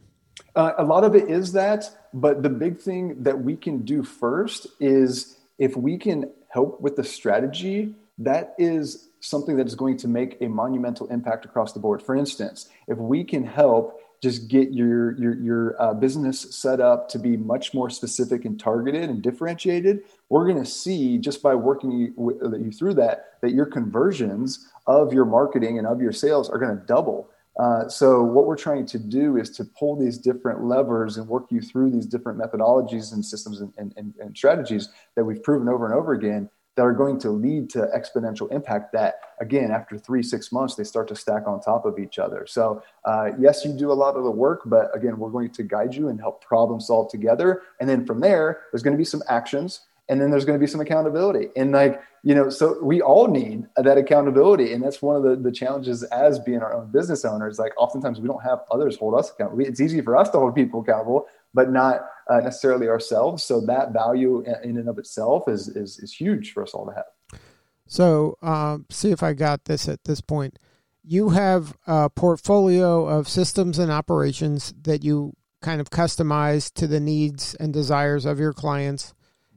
uh, 0.54 0.72
a 0.78 0.84
lot 0.84 1.04
of 1.04 1.14
it 1.14 1.28
is 1.28 1.52
that 1.52 1.84
but 2.12 2.42
the 2.42 2.48
big 2.48 2.78
thing 2.78 3.22
that 3.22 3.38
we 3.38 3.54
can 3.54 3.84
do 3.84 4.02
first 4.02 4.66
is 4.80 5.36
if 5.58 5.76
we 5.76 5.98
can 5.98 6.30
help 6.48 6.80
with 6.80 6.96
the 6.96 7.04
strategy 7.04 7.94
that 8.18 8.54
is 8.58 9.10
something 9.20 9.56
that 9.56 9.66
is 9.66 9.74
going 9.74 9.96
to 9.98 10.08
make 10.08 10.40
a 10.40 10.48
monumental 10.48 11.06
impact 11.08 11.44
across 11.44 11.72
the 11.72 11.80
board. 11.80 12.02
For 12.02 12.16
instance, 12.16 12.68
if 12.86 12.96
we 12.98 13.24
can 13.24 13.44
help 13.44 14.00
just 14.22 14.48
get 14.48 14.72
your 14.72 15.14
your 15.18 15.34
your 15.36 15.82
uh, 15.82 15.92
business 15.92 16.56
set 16.56 16.80
up 16.80 17.08
to 17.10 17.18
be 17.18 17.36
much 17.36 17.74
more 17.74 17.90
specific 17.90 18.46
and 18.46 18.58
targeted 18.58 19.10
and 19.10 19.20
differentiated, 19.20 20.04
we're 20.30 20.46
going 20.50 20.62
to 20.62 20.70
see 20.70 21.18
just 21.18 21.42
by 21.42 21.54
working 21.54 21.92
you, 21.92 22.14
you, 22.58 22.72
through 22.72 22.94
that 22.94 23.38
that 23.42 23.52
your 23.52 23.66
conversions 23.66 24.68
of 24.86 25.12
your 25.12 25.24
marketing 25.24 25.78
and 25.78 25.86
of 25.86 26.00
your 26.00 26.12
sales 26.12 26.48
are 26.48 26.58
going 26.58 26.76
to 26.76 26.86
double. 26.86 27.28
Uh, 27.58 27.88
so 27.88 28.22
what 28.22 28.46
we're 28.46 28.56
trying 28.56 28.84
to 28.84 28.98
do 28.98 29.38
is 29.38 29.50
to 29.50 29.64
pull 29.64 29.96
these 29.96 30.18
different 30.18 30.62
levers 30.62 31.16
and 31.16 31.26
work 31.26 31.46
you 31.50 31.60
through 31.60 31.90
these 31.90 32.06
different 32.06 32.38
methodologies 32.38 33.14
and 33.14 33.24
systems 33.24 33.60
and, 33.60 33.72
and, 33.78 34.14
and 34.20 34.36
strategies 34.36 34.90
that 35.14 35.24
we've 35.24 35.42
proven 35.42 35.68
over 35.68 35.86
and 35.86 35.94
over 35.94 36.12
again 36.12 36.50
that 36.76 36.82
are 36.82 36.92
going 36.92 37.18
to 37.18 37.30
lead 37.30 37.70
to 37.70 37.88
exponential 37.96 38.52
impact 38.52 38.92
that 38.92 39.20
again 39.40 39.70
after 39.70 39.98
three 39.98 40.22
six 40.22 40.52
months 40.52 40.74
they 40.74 40.84
start 40.84 41.08
to 41.08 41.16
stack 41.16 41.46
on 41.46 41.60
top 41.60 41.86
of 41.86 41.98
each 41.98 42.18
other 42.18 42.46
so 42.46 42.82
uh, 43.06 43.30
yes 43.38 43.64
you 43.64 43.72
do 43.72 43.90
a 43.90 43.94
lot 43.94 44.14
of 44.14 44.24
the 44.24 44.30
work 44.30 44.60
but 44.66 44.94
again 44.94 45.18
we're 45.18 45.30
going 45.30 45.50
to 45.50 45.62
guide 45.62 45.94
you 45.94 46.08
and 46.08 46.20
help 46.20 46.44
problem 46.44 46.78
solve 46.78 47.10
together 47.10 47.62
and 47.80 47.88
then 47.88 48.04
from 48.04 48.20
there 48.20 48.62
there's 48.70 48.82
going 48.82 48.94
to 48.94 48.98
be 48.98 49.04
some 49.04 49.22
actions 49.28 49.80
and 50.08 50.20
then 50.20 50.30
there's 50.30 50.44
going 50.44 50.58
to 50.58 50.62
be 50.62 50.70
some 50.70 50.80
accountability 50.80 51.48
and 51.56 51.72
like 51.72 52.00
you 52.22 52.34
know 52.34 52.48
so 52.48 52.78
we 52.82 53.00
all 53.00 53.28
need 53.28 53.66
that 53.76 53.98
accountability 53.98 54.72
and 54.72 54.82
that's 54.82 55.02
one 55.02 55.16
of 55.16 55.22
the, 55.22 55.36
the 55.36 55.52
challenges 55.52 56.02
as 56.04 56.38
being 56.38 56.60
our 56.60 56.75
own 56.75 56.90
business 56.90 57.25
owners 57.25 57.58
like 57.58 57.72
oftentimes 57.76 58.20
we 58.20 58.28
don't 58.28 58.42
have 58.42 58.60
others 58.70 58.96
hold 58.96 59.14
us 59.14 59.30
accountable 59.30 59.64
it's 59.64 59.80
easy 59.80 60.00
for 60.00 60.16
us 60.16 60.30
to 60.30 60.38
hold 60.38 60.54
people 60.54 60.80
accountable 60.80 61.26
but 61.56 61.70
not 61.70 62.02
uh, 62.28 62.40
necessarily 62.40 62.86
ourselves. 62.86 63.42
So 63.42 63.62
that 63.62 63.92
value 63.92 64.44
in 64.62 64.76
and 64.76 64.88
of 64.88 64.98
itself 64.98 65.48
is 65.48 65.68
is, 65.68 65.98
is 65.98 66.12
huge 66.12 66.52
for 66.52 66.62
us 66.62 66.75
all 66.75 66.86
to 66.86 66.92
have. 66.92 67.40
So 67.86 68.36
um, 68.42 68.84
see 68.90 69.10
if 69.10 69.22
I 69.22 69.32
got 69.32 69.64
this 69.64 69.88
at 69.88 70.04
this 70.04 70.20
point. 70.20 70.58
You 71.02 71.30
have 71.30 71.76
a 71.86 72.10
portfolio 72.10 73.06
of 73.06 73.28
systems 73.28 73.78
and 73.78 73.92
operations 73.92 74.75
that 74.82 75.04
you 75.04 75.34
kind 75.62 75.80
of 75.80 75.88
customize 75.88 76.72
to 76.75 76.86
the 76.86 77.00
needs 77.00 77.54
and 77.54 77.72
desires 77.72 78.26
of 78.26 78.38
your 78.38 78.52
clients. 78.52 79.14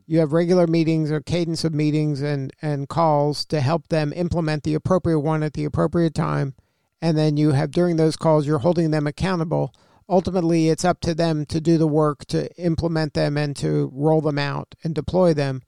You 0.09 0.17
have 0.17 0.33
regular 0.33 0.65
meetings 0.65 1.11
or 1.11 1.21
cadence 1.21 1.63
of 1.63 1.71
meetings 1.71 2.19
and, 2.19 2.51
and 2.63 2.89
calls 2.89 3.45
to 3.45 3.61
help 3.61 3.89
them 3.89 4.11
implement 4.15 4.63
the 4.63 4.73
appropriate 4.73 5.19
one 5.19 5.43
at 5.43 5.53
the 5.53 5.65
appropriate 5.65 6.15
time. 6.15 6.55
And 6.99 7.15
then 7.15 7.37
you 7.37 7.51
have 7.51 7.69
during 7.69 7.97
those 7.97 8.15
calls, 8.15 8.47
you're 8.47 8.57
holding 8.57 8.89
them 8.89 9.05
accountable. 9.05 9.71
Ultimately, 10.09 10.69
it's 10.69 10.83
up 10.83 10.99
to 11.01 11.13
them 11.13 11.45
to 11.45 11.61
do 11.61 11.77
the 11.77 11.85
work 11.85 12.25
to 12.25 12.49
implement 12.59 13.13
them 13.13 13.37
and 13.37 13.55
to 13.57 13.91
roll 13.93 14.19
them 14.19 14.39
out 14.39 14.73
and 14.83 14.95
deploy 14.95 15.35
them. 15.35 15.61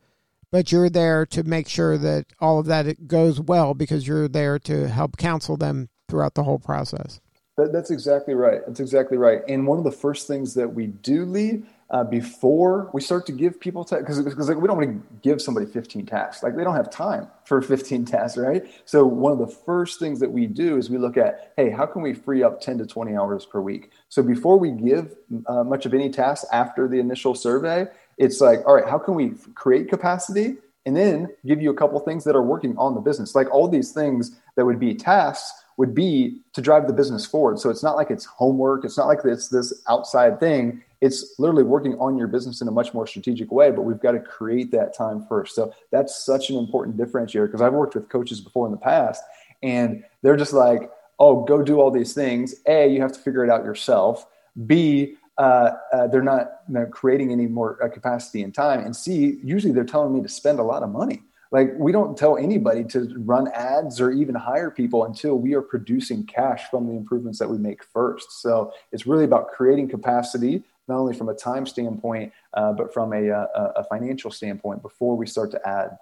But 0.51 0.71
you're 0.71 0.89
there 0.89 1.23
to 1.27 1.43
make 1.43 1.69
sure 1.69 1.99
that 1.99 2.25
all 2.39 2.57
of 2.57 2.65
that 2.65 3.07
goes 3.07 3.39
well 3.39 3.75
because 3.75 4.07
you're 4.07 4.27
there 4.27 4.57
to 4.57 4.87
help 4.87 5.17
counsel 5.17 5.55
them 5.55 5.89
throughout 6.09 6.33
the 6.33 6.43
whole 6.43 6.59
process. 6.59 7.21
That, 7.57 7.71
that's 7.71 7.91
exactly 7.91 8.33
right. 8.33 8.61
That's 8.65 8.79
exactly 8.79 9.17
right. 9.17 9.41
And 9.47 9.67
one 9.67 9.77
of 9.77 9.83
the 9.83 9.91
first 9.91 10.25
things 10.25 10.55
that 10.55 10.73
we 10.73 10.87
do, 10.87 11.25
Lee, 11.25 11.61
uh, 11.91 12.05
before 12.05 12.89
we 12.93 13.01
start 13.01 13.25
to 13.25 13.33
give 13.33 13.59
people 13.59 13.83
because 13.83 14.21
because 14.21 14.47
like 14.47 14.57
we 14.57 14.65
don't 14.65 14.77
want 14.77 14.89
to 14.89 15.19
give 15.21 15.41
somebody 15.41 15.65
15 15.65 16.05
tasks. 16.05 16.41
Like 16.41 16.55
they 16.55 16.63
don't 16.63 16.75
have 16.75 16.89
time 16.89 17.27
for 17.43 17.61
15 17.61 18.05
tasks 18.05 18.37
right? 18.37 18.63
So 18.85 19.05
one 19.05 19.33
of 19.33 19.39
the 19.39 19.47
first 19.47 19.99
things 19.99 20.19
that 20.21 20.31
we 20.31 20.47
do 20.47 20.77
is 20.77 20.89
we 20.89 20.97
look 20.97 21.17
at 21.17 21.53
hey 21.57 21.69
how 21.69 21.85
can 21.85 22.01
we 22.01 22.13
free 22.13 22.43
up 22.43 22.61
10 22.61 22.77
to 22.79 22.85
20 22.85 23.15
hours 23.15 23.45
per 23.45 23.59
week? 23.59 23.91
So 24.07 24.23
before 24.23 24.57
we 24.57 24.71
give 24.71 25.15
uh, 25.47 25.65
much 25.65 25.85
of 25.85 25.93
any 25.93 26.09
tasks 26.09 26.45
after 26.53 26.87
the 26.87 26.99
initial 26.99 27.35
survey 27.35 27.87
it's 28.17 28.39
like 28.39 28.59
all 28.65 28.75
right 28.75 28.87
how 28.87 28.97
can 28.97 29.15
we 29.15 29.33
create 29.53 29.89
capacity 29.89 30.55
and 30.85 30.95
then 30.95 31.27
give 31.45 31.61
you 31.61 31.69
a 31.69 31.75
couple 31.75 31.99
things 31.99 32.23
that 32.23 32.35
are 32.35 32.41
working 32.41 32.75
on 32.77 32.95
the 32.95 33.01
business? 33.01 33.35
Like 33.35 33.51
all 33.51 33.67
these 33.67 33.91
things 33.91 34.39
that 34.55 34.65
would 34.65 34.79
be 34.79 34.95
tasks 34.95 35.61
would 35.77 35.93
be 35.93 36.39
to 36.53 36.61
drive 36.61 36.87
the 36.87 36.93
business 36.93 37.25
forward. 37.25 37.59
So 37.59 37.69
it's 37.69 37.83
not 37.83 37.95
like 37.95 38.09
it's 38.11 38.25
homework. 38.25 38.85
It's 38.85 38.97
not 38.97 39.07
like 39.07 39.19
it's 39.25 39.49
this 39.49 39.81
outside 39.87 40.39
thing 40.39 40.83
it's 41.01 41.35
literally 41.39 41.63
working 41.63 41.97
on 41.99 42.17
your 42.17 42.27
business 42.27 42.61
in 42.61 42.67
a 42.67 42.71
much 42.71 42.93
more 42.93 43.05
strategic 43.07 43.51
way 43.51 43.71
but 43.71 43.81
we've 43.81 43.99
got 43.99 44.11
to 44.11 44.19
create 44.19 44.71
that 44.71 44.95
time 44.95 45.25
first. 45.27 45.55
So 45.55 45.73
that's 45.91 46.23
such 46.23 46.49
an 46.49 46.57
important 46.57 46.97
differentiator 46.97 47.47
because 47.47 47.61
i've 47.61 47.73
worked 47.73 47.95
with 47.95 48.09
coaches 48.09 48.39
before 48.39 48.65
in 48.65 48.71
the 48.71 48.77
past 48.77 49.23
and 49.63 50.03
they're 50.21 50.37
just 50.37 50.53
like 50.53 50.91
oh 51.19 51.43
go 51.43 51.61
do 51.61 51.79
all 51.79 51.91
these 51.91 52.13
things. 52.13 52.55
A 52.67 52.87
you 52.87 53.01
have 53.01 53.11
to 53.11 53.19
figure 53.19 53.43
it 53.43 53.49
out 53.49 53.63
yourself. 53.63 54.25
B 54.65 55.15
uh, 55.37 55.71
uh, 55.93 56.07
they're 56.07 56.21
not, 56.21 56.51
not 56.67 56.91
creating 56.91 57.31
any 57.31 57.47
more 57.47 57.81
uh, 57.83 57.89
capacity 57.89 58.43
and 58.43 58.53
time. 58.53 58.81
And 58.81 58.95
c 58.95 59.39
usually 59.43 59.73
they're 59.73 59.83
telling 59.83 60.13
me 60.13 60.21
to 60.21 60.29
spend 60.29 60.59
a 60.59 60.63
lot 60.63 60.83
of 60.83 60.89
money. 60.89 61.23
Like 61.51 61.73
we 61.77 61.91
don't 61.91 62.17
tell 62.17 62.37
anybody 62.37 62.83
to 62.85 63.13
run 63.17 63.49
ads 63.53 63.99
or 63.99 64.11
even 64.11 64.35
hire 64.35 64.71
people 64.71 65.05
until 65.05 65.37
we 65.37 65.53
are 65.53 65.61
producing 65.61 66.25
cash 66.25 66.69
from 66.69 66.87
the 66.87 66.93
improvements 66.93 67.39
that 67.39 67.49
we 67.49 67.57
make 67.57 67.83
first. 67.83 68.41
So 68.41 68.71
it's 68.91 69.05
really 69.05 69.25
about 69.25 69.49
creating 69.49 69.89
capacity 69.89 70.63
not 70.87 70.97
only 70.97 71.15
from 71.15 71.29
a 71.29 71.33
time 71.33 71.65
standpoint, 71.65 72.33
uh, 72.53 72.73
but 72.73 72.93
from 72.93 73.13
a, 73.13 73.29
uh, 73.29 73.45
a, 73.55 73.81
a 73.81 73.83
financial 73.85 74.31
standpoint 74.31 74.81
before 74.81 75.15
we 75.15 75.25
start 75.25 75.51
to 75.51 75.67
add. 75.67 75.97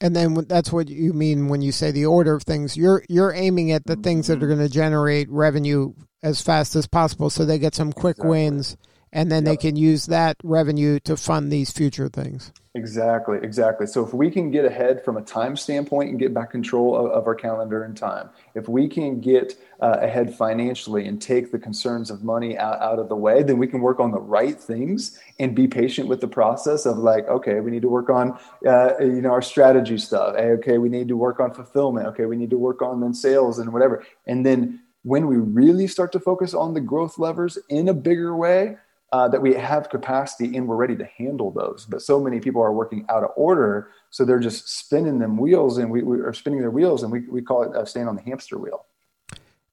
And 0.00 0.14
then 0.14 0.34
that's 0.48 0.72
what 0.72 0.88
you 0.88 1.12
mean 1.12 1.48
when 1.48 1.60
you 1.60 1.72
say 1.72 1.90
the 1.90 2.06
order 2.06 2.34
of 2.34 2.44
things. 2.44 2.76
You're 2.76 3.04
you're 3.08 3.32
aiming 3.32 3.72
at 3.72 3.84
the 3.84 3.96
things 3.96 4.28
that 4.28 4.34
are 4.34 4.36
mm-hmm. 4.46 4.56
going 4.56 4.68
to 4.68 4.72
generate 4.72 5.28
revenue 5.28 5.92
as 6.22 6.40
fast 6.40 6.76
as 6.76 6.86
possible, 6.86 7.30
so 7.30 7.44
they 7.44 7.58
get 7.58 7.74
some 7.74 7.92
quick 7.92 8.18
exactly. 8.18 8.30
wins 8.30 8.76
and 9.12 9.30
then 9.30 9.44
yep. 9.44 9.52
they 9.52 9.56
can 9.56 9.76
use 9.76 10.06
that 10.06 10.36
revenue 10.42 10.98
to 11.00 11.16
fund 11.16 11.50
these 11.50 11.70
future 11.70 12.08
things. 12.08 12.52
Exactly, 12.74 13.38
exactly. 13.42 13.86
So 13.86 14.06
if 14.06 14.14
we 14.14 14.30
can 14.30 14.50
get 14.50 14.64
ahead 14.64 15.04
from 15.04 15.16
a 15.16 15.22
time 15.22 15.56
standpoint 15.56 16.10
and 16.10 16.18
get 16.18 16.32
back 16.32 16.52
control 16.52 16.96
of, 16.96 17.10
of 17.10 17.26
our 17.26 17.34
calendar 17.34 17.82
and 17.82 17.96
time, 17.96 18.30
if 18.54 18.68
we 18.68 18.88
can 18.88 19.20
get 19.20 19.54
uh, 19.80 19.98
ahead 20.00 20.34
financially 20.34 21.06
and 21.06 21.20
take 21.20 21.50
the 21.50 21.58
concerns 21.58 22.10
of 22.10 22.22
money 22.22 22.56
out, 22.56 22.80
out 22.80 23.00
of 23.00 23.08
the 23.08 23.16
way, 23.16 23.42
then 23.42 23.58
we 23.58 23.66
can 23.66 23.80
work 23.80 23.98
on 23.98 24.12
the 24.12 24.20
right 24.20 24.60
things 24.60 25.18
and 25.40 25.56
be 25.56 25.66
patient 25.66 26.08
with 26.08 26.20
the 26.20 26.28
process 26.28 26.86
of 26.86 26.98
like, 26.98 27.26
okay, 27.26 27.58
we 27.60 27.70
need 27.70 27.82
to 27.82 27.88
work 27.88 28.10
on, 28.10 28.38
uh, 28.66 28.90
you 29.00 29.22
know, 29.22 29.30
our 29.30 29.42
strategy 29.42 29.98
stuff. 29.98 30.36
Hey, 30.36 30.50
okay, 30.52 30.78
we 30.78 30.88
need 30.88 31.08
to 31.08 31.16
work 31.16 31.40
on 31.40 31.52
fulfillment. 31.52 32.06
Okay, 32.08 32.26
we 32.26 32.36
need 32.36 32.50
to 32.50 32.58
work 32.58 32.80
on 32.80 33.00
then 33.00 33.14
sales 33.14 33.58
and 33.58 33.72
whatever. 33.72 34.04
And 34.26 34.46
then 34.46 34.80
when 35.02 35.26
we 35.26 35.36
really 35.36 35.86
start 35.88 36.12
to 36.12 36.20
focus 36.20 36.54
on 36.54 36.74
the 36.74 36.80
growth 36.80 37.18
levers 37.18 37.58
in 37.68 37.88
a 37.88 37.94
bigger 37.94 38.36
way, 38.36 38.76
uh, 39.12 39.28
that 39.28 39.40
we 39.40 39.54
have 39.54 39.88
capacity 39.88 40.56
and 40.56 40.68
we're 40.68 40.76
ready 40.76 40.96
to 40.96 41.04
handle 41.04 41.50
those. 41.50 41.86
But 41.88 42.02
so 42.02 42.20
many 42.20 42.40
people 42.40 42.62
are 42.62 42.72
working 42.72 43.06
out 43.08 43.24
of 43.24 43.30
order, 43.36 43.90
so 44.10 44.24
they're 44.24 44.38
just 44.38 44.68
spinning 44.68 45.18
them 45.18 45.36
wheels, 45.38 45.78
and 45.78 45.90
we, 45.90 46.02
we 46.02 46.20
are 46.20 46.32
spinning 46.32 46.60
their 46.60 46.70
wheels, 46.70 47.02
and 47.02 47.10
we, 47.10 47.20
we 47.20 47.42
call 47.42 47.62
it 47.62 47.74
uh, 47.74 47.84
staying 47.84 48.08
on 48.08 48.16
the 48.16 48.22
hamster 48.22 48.58
wheel. 48.58 48.84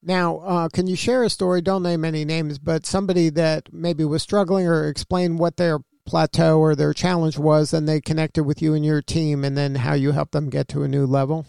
Now, 0.02 0.38
uh, 0.40 0.70
can 0.70 0.88
you 0.88 0.96
share 0.96 1.24
a 1.24 1.30
story? 1.30 1.62
Don't 1.62 1.84
name 1.84 2.06
any 2.06 2.26
names, 2.26 2.60
but 2.60 2.86
somebody 2.86 3.30
that 3.32 3.74
maybe 3.74 4.06
was 4.06 4.22
struggling 4.22 4.68
or 4.68 4.88
explain 4.88 5.38
what 5.38 5.58
their 5.58 5.80
plateau 6.06 6.60
or 6.60 6.76
their 6.76 6.94
challenge 6.94 7.38
was, 7.38 7.74
and 7.74 7.90
they 7.90 8.00
connected 8.00 8.44
with 8.44 8.62
you 8.62 8.74
and 8.74 8.86
your 8.86 9.02
team, 9.02 9.44
and 9.44 9.58
then 9.58 9.76
how 9.76 9.94
you 9.94 10.12
helped 10.12 10.32
them 10.32 10.50
get 10.50 10.68
to 10.70 10.84
a 10.84 10.88
new 10.88 11.06
level. 11.06 11.46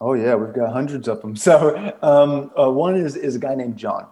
Oh 0.00 0.14
yeah, 0.14 0.34
we've 0.34 0.54
got 0.54 0.72
hundreds 0.72 1.08
of 1.08 1.20
them. 1.22 1.36
So 1.36 1.94
um, 2.02 2.50
uh, 2.58 2.70
one 2.70 2.96
is 2.96 3.16
is 3.16 3.36
a 3.36 3.38
guy 3.38 3.54
named 3.54 3.76
John. 3.76 4.06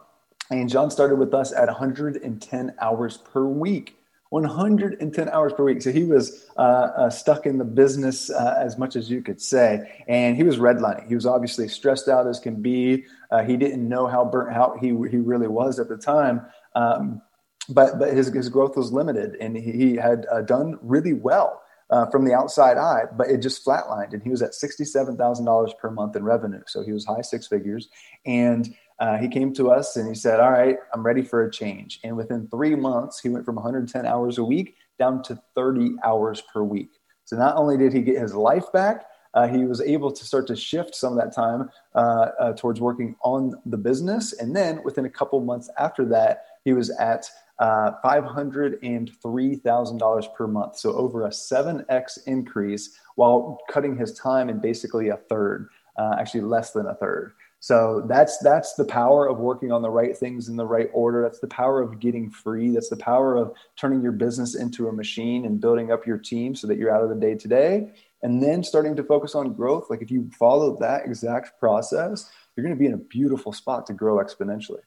And 0.50 0.68
John 0.68 0.90
started 0.90 1.16
with 1.16 1.34
us 1.34 1.52
at 1.52 1.66
110 1.66 2.74
hours 2.80 3.18
per 3.18 3.44
week. 3.44 3.98
110 4.30 5.28
hours 5.30 5.52
per 5.54 5.64
week. 5.64 5.80
So 5.80 5.90
he 5.90 6.04
was 6.04 6.46
uh, 6.56 6.60
uh, 6.60 7.10
stuck 7.10 7.46
in 7.46 7.56
the 7.56 7.64
business 7.64 8.30
uh, 8.30 8.56
as 8.58 8.76
much 8.76 8.94
as 8.94 9.10
you 9.10 9.22
could 9.22 9.40
say. 9.40 10.04
And 10.06 10.36
he 10.36 10.42
was 10.42 10.58
redlining. 10.58 11.08
He 11.08 11.14
was 11.14 11.24
obviously 11.24 11.66
stressed 11.68 12.08
out 12.08 12.26
as 12.26 12.38
can 12.38 12.60
be. 12.60 13.04
Uh, 13.30 13.42
he 13.42 13.56
didn't 13.56 13.88
know 13.88 14.06
how 14.06 14.24
burnt 14.24 14.54
out 14.54 14.78
he, 14.80 14.88
he 14.88 15.16
really 15.16 15.48
was 15.48 15.78
at 15.78 15.88
the 15.88 15.96
time. 15.96 16.42
Um, 16.74 17.22
but 17.70 17.98
but 17.98 18.14
his, 18.14 18.28
his 18.28 18.48
growth 18.48 18.76
was 18.76 18.92
limited 18.92 19.36
and 19.40 19.56
he, 19.56 19.72
he 19.72 19.96
had 19.96 20.26
uh, 20.30 20.42
done 20.42 20.78
really 20.82 21.12
well. 21.14 21.62
Uh, 21.90 22.04
from 22.10 22.26
the 22.26 22.34
outside 22.34 22.76
eye, 22.76 23.04
but 23.16 23.30
it 23.30 23.38
just 23.38 23.64
flatlined, 23.64 24.12
and 24.12 24.22
he 24.22 24.28
was 24.28 24.42
at 24.42 24.52
sixty-seven 24.52 25.16
thousand 25.16 25.46
dollars 25.46 25.72
per 25.80 25.90
month 25.90 26.16
in 26.16 26.22
revenue. 26.22 26.60
So 26.66 26.82
he 26.82 26.92
was 26.92 27.06
high 27.06 27.22
six 27.22 27.46
figures, 27.46 27.88
and 28.26 28.76
uh, 29.00 29.18
he 29.18 29.28
came 29.28 29.52
to 29.54 29.70
us 29.70 29.96
and 29.96 30.08
he 30.08 30.14
said, 30.14 30.40
All 30.40 30.50
right, 30.50 30.78
I'm 30.92 31.04
ready 31.04 31.22
for 31.22 31.44
a 31.44 31.50
change. 31.50 32.00
And 32.02 32.16
within 32.16 32.48
three 32.48 32.74
months, 32.74 33.20
he 33.20 33.28
went 33.28 33.44
from 33.44 33.56
110 33.56 34.06
hours 34.06 34.38
a 34.38 34.44
week 34.44 34.76
down 34.98 35.22
to 35.24 35.38
30 35.54 35.96
hours 36.04 36.42
per 36.52 36.64
week. 36.64 36.98
So 37.24 37.36
not 37.36 37.56
only 37.56 37.76
did 37.76 37.92
he 37.92 38.00
get 38.00 38.20
his 38.20 38.34
life 38.34 38.72
back, 38.72 39.04
uh, 39.34 39.46
he 39.46 39.66
was 39.66 39.82
able 39.82 40.10
to 40.10 40.24
start 40.24 40.46
to 40.48 40.56
shift 40.56 40.96
some 40.96 41.12
of 41.12 41.18
that 41.18 41.34
time 41.34 41.68
uh, 41.94 42.30
uh 42.40 42.54
towards 42.54 42.80
working 42.80 43.14
on 43.22 43.52
the 43.66 43.76
business. 43.76 44.32
And 44.32 44.56
then 44.56 44.80
within 44.82 45.04
a 45.04 45.10
couple 45.10 45.38
months 45.40 45.68
after 45.78 46.06
that, 46.06 46.46
he 46.64 46.72
was 46.72 46.88
at 46.90 47.30
uh, 47.60 47.92
$503,000 48.04 50.34
per 50.34 50.46
month. 50.46 50.78
So 50.78 50.92
over 50.94 51.26
a 51.26 51.30
7x 51.30 52.18
increase 52.26 52.98
while 53.16 53.58
cutting 53.70 53.96
his 53.96 54.14
time 54.14 54.48
in 54.48 54.60
basically 54.60 55.10
a 55.10 55.16
third, 55.16 55.68
actually 55.98 56.42
less 56.42 56.70
than 56.70 56.86
a 56.86 56.94
third. 56.94 57.32
So 57.60 58.04
that's 58.08 58.38
that's 58.38 58.74
the 58.74 58.84
power 58.84 59.28
of 59.28 59.38
working 59.38 59.72
on 59.72 59.82
the 59.82 59.90
right 59.90 60.16
things 60.16 60.48
in 60.48 60.56
the 60.56 60.66
right 60.66 60.88
order. 60.92 61.22
That's 61.22 61.40
the 61.40 61.48
power 61.48 61.82
of 61.82 61.98
getting 61.98 62.30
free. 62.30 62.70
That's 62.70 62.88
the 62.88 62.96
power 62.96 63.36
of 63.36 63.52
turning 63.76 64.00
your 64.00 64.12
business 64.12 64.54
into 64.54 64.88
a 64.88 64.92
machine 64.92 65.44
and 65.44 65.60
building 65.60 65.90
up 65.90 66.06
your 66.06 66.18
team 66.18 66.54
so 66.54 66.66
that 66.68 66.78
you're 66.78 66.94
out 66.94 67.02
of 67.02 67.08
the 67.08 67.16
day 67.16 67.34
to 67.34 67.48
day. 67.48 67.92
And 68.22 68.42
then 68.42 68.62
starting 68.62 68.96
to 68.96 69.02
focus 69.02 69.34
on 69.34 69.54
growth. 69.54 69.86
Like 69.90 70.02
if 70.02 70.10
you 70.10 70.30
follow 70.38 70.76
that 70.78 71.04
exact 71.04 71.58
process, 71.58 72.30
you're 72.54 72.64
going 72.64 72.76
to 72.76 72.78
be 72.78 72.86
in 72.86 72.94
a 72.94 72.98
beautiful 72.98 73.52
spot 73.52 73.86
to 73.86 73.92
grow 73.92 74.16
exponentially. 74.16 74.80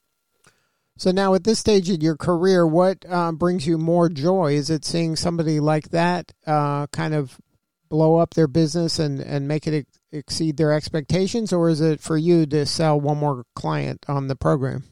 So 0.97 1.11
now, 1.11 1.33
at 1.33 1.45
this 1.45 1.57
stage 1.57 1.89
in 1.89 2.01
your 2.01 2.17
career, 2.17 2.67
what 2.67 3.05
uh, 3.09 3.31
brings 3.31 3.65
you 3.65 3.77
more 3.77 4.07
joy? 4.07 4.53
Is 4.53 4.69
it 4.69 4.85
seeing 4.85 5.15
somebody 5.15 5.59
like 5.59 5.89
that 5.89 6.31
uh, 6.45 6.87
kind 6.87 7.15
of 7.15 7.39
blow 7.91 8.15
up 8.15 8.33
their 8.33 8.47
business 8.47 8.97
and, 8.97 9.19
and 9.19 9.47
make 9.47 9.67
it 9.67 9.85
exceed 10.11 10.57
their 10.57 10.71
expectations, 10.71 11.53
or 11.53 11.69
is 11.69 11.81
it 11.81 11.99
for 11.99 12.17
you 12.17 12.47
to 12.47 12.65
sell 12.65 12.99
one 12.99 13.17
more 13.17 13.43
client 13.55 14.03
on 14.07 14.27
the 14.27 14.35
program? 14.35 14.85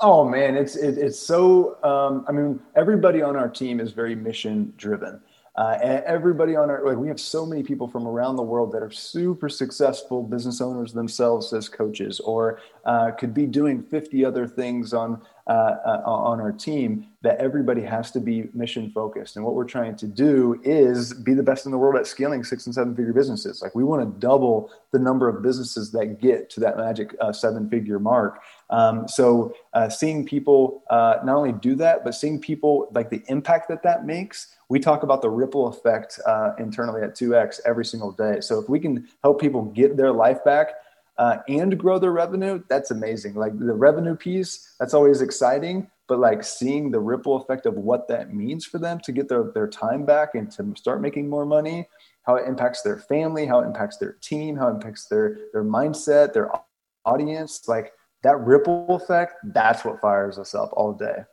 Oh 0.00 0.28
man, 0.28 0.56
it's 0.56 0.76
it, 0.76 0.98
it's 0.98 1.18
so. 1.18 1.82
Um, 1.82 2.24
I 2.28 2.32
mean, 2.32 2.60
everybody 2.76 3.22
on 3.22 3.36
our 3.36 3.48
team 3.48 3.80
is 3.80 3.92
very 3.92 4.14
mission 4.14 4.74
driven. 4.76 5.20
Uh, 5.54 5.76
everybody 6.06 6.56
on 6.56 6.70
our 6.70 6.86
like 6.86 6.96
we 6.96 7.08
have 7.08 7.20
so 7.20 7.44
many 7.44 7.62
people 7.62 7.86
from 7.86 8.06
around 8.06 8.36
the 8.36 8.42
world 8.42 8.72
that 8.72 8.82
are 8.82 8.90
super 8.90 9.50
successful 9.50 10.22
business 10.22 10.62
owners 10.62 10.94
themselves 10.94 11.52
as 11.52 11.68
coaches 11.68 12.20
or 12.20 12.58
uh, 12.86 13.10
could 13.10 13.34
be 13.34 13.44
doing 13.44 13.82
50 13.82 14.24
other 14.24 14.46
things 14.46 14.94
on 14.94 15.20
uh, 15.48 15.50
uh, 15.84 16.02
on 16.06 16.40
our 16.40 16.52
team 16.52 17.04
that 17.22 17.36
everybody 17.38 17.82
has 17.82 18.12
to 18.12 18.20
be 18.20 18.48
mission 18.54 18.90
focused. 18.92 19.34
And 19.34 19.44
what 19.44 19.54
we're 19.54 19.64
trying 19.64 19.96
to 19.96 20.06
do 20.06 20.60
is 20.62 21.12
be 21.12 21.34
the 21.34 21.42
best 21.42 21.66
in 21.66 21.72
the 21.72 21.78
world 21.78 21.96
at 21.96 22.06
scaling 22.06 22.44
six 22.44 22.66
and 22.66 22.74
seven 22.74 22.94
figure 22.94 23.12
businesses. 23.12 23.60
Like 23.60 23.74
we 23.74 23.84
want 23.84 24.02
to 24.02 24.20
double 24.20 24.70
the 24.92 25.00
number 25.00 25.28
of 25.28 25.42
businesses 25.42 25.90
that 25.92 26.20
get 26.20 26.48
to 26.50 26.60
that 26.60 26.76
magic 26.76 27.14
uh, 27.20 27.32
seven 27.32 27.68
figure 27.68 27.98
mark 27.98 28.40
um, 28.72 29.06
so 29.06 29.54
uh, 29.74 29.88
seeing 29.88 30.26
people 30.26 30.82
not 30.90 31.28
only 31.28 31.52
do 31.52 31.76
that 31.76 32.02
but 32.04 32.14
seeing 32.14 32.40
people 32.40 32.88
like 32.92 33.10
the 33.10 33.22
impact 33.28 33.68
that 33.68 33.82
that 33.84 34.04
makes 34.04 34.56
we 34.72 34.80
talk 34.80 35.02
about 35.02 35.20
the 35.20 35.28
ripple 35.28 35.66
effect 35.68 36.18
uh, 36.26 36.52
internally 36.58 37.02
at 37.02 37.14
2x 37.14 37.60
every 37.66 37.84
single 37.84 38.10
day. 38.10 38.40
So 38.40 38.58
if 38.58 38.70
we 38.70 38.80
can 38.80 39.06
help 39.22 39.38
people 39.38 39.66
get 39.66 39.98
their 39.98 40.12
life 40.12 40.42
back 40.46 40.68
uh, 41.18 41.40
and 41.46 41.78
grow 41.78 41.98
their 41.98 42.10
revenue, 42.10 42.62
that's 42.70 42.90
amazing. 42.90 43.34
Like 43.34 43.58
the 43.58 43.74
revenue 43.74 44.16
piece, 44.16 44.74
that's 44.80 44.94
always 44.94 45.20
exciting. 45.20 45.90
but 46.08 46.20
like 46.20 46.42
seeing 46.42 46.90
the 46.90 47.00
ripple 47.00 47.36
effect 47.36 47.66
of 47.66 47.74
what 47.74 48.08
that 48.08 48.34
means 48.34 48.64
for 48.64 48.78
them 48.78 48.98
to 49.00 49.12
get 49.12 49.28
their, 49.28 49.50
their 49.54 49.68
time 49.68 50.06
back 50.06 50.34
and 50.34 50.50
to 50.52 50.72
start 50.74 51.02
making 51.02 51.28
more 51.28 51.44
money, 51.44 51.86
how 52.22 52.36
it 52.36 52.48
impacts 52.48 52.80
their 52.80 52.96
family, 52.96 53.44
how 53.44 53.60
it 53.60 53.66
impacts 53.66 53.98
their 53.98 54.14
team, 54.22 54.56
how 54.56 54.68
it 54.68 54.76
impacts 54.76 55.04
their, 55.06 55.36
their 55.52 55.64
mindset, 55.64 56.32
their 56.32 56.50
audience, 57.04 57.68
like 57.68 57.92
that 58.22 58.38
ripple 58.40 58.86
effect, 58.96 59.34
that's 59.52 59.84
what 59.84 60.00
fires 60.00 60.38
us 60.38 60.54
up 60.54 60.70
all 60.72 60.92
day. 60.92 61.24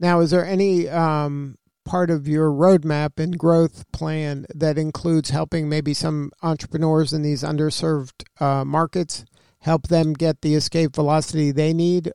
Now, 0.00 0.20
is 0.20 0.30
there 0.30 0.44
any 0.44 0.88
um, 0.88 1.56
part 1.84 2.10
of 2.10 2.28
your 2.28 2.50
roadmap 2.50 3.18
and 3.18 3.38
growth 3.38 3.90
plan 3.92 4.46
that 4.54 4.78
includes 4.78 5.30
helping 5.30 5.68
maybe 5.68 5.94
some 5.94 6.30
entrepreneurs 6.42 7.12
in 7.12 7.22
these 7.22 7.42
underserved 7.42 8.24
uh, 8.40 8.64
markets 8.64 9.24
help 9.60 9.88
them 9.88 10.12
get 10.12 10.42
the 10.42 10.54
escape 10.54 10.94
velocity 10.94 11.50
they 11.50 11.72
need? 11.72 12.12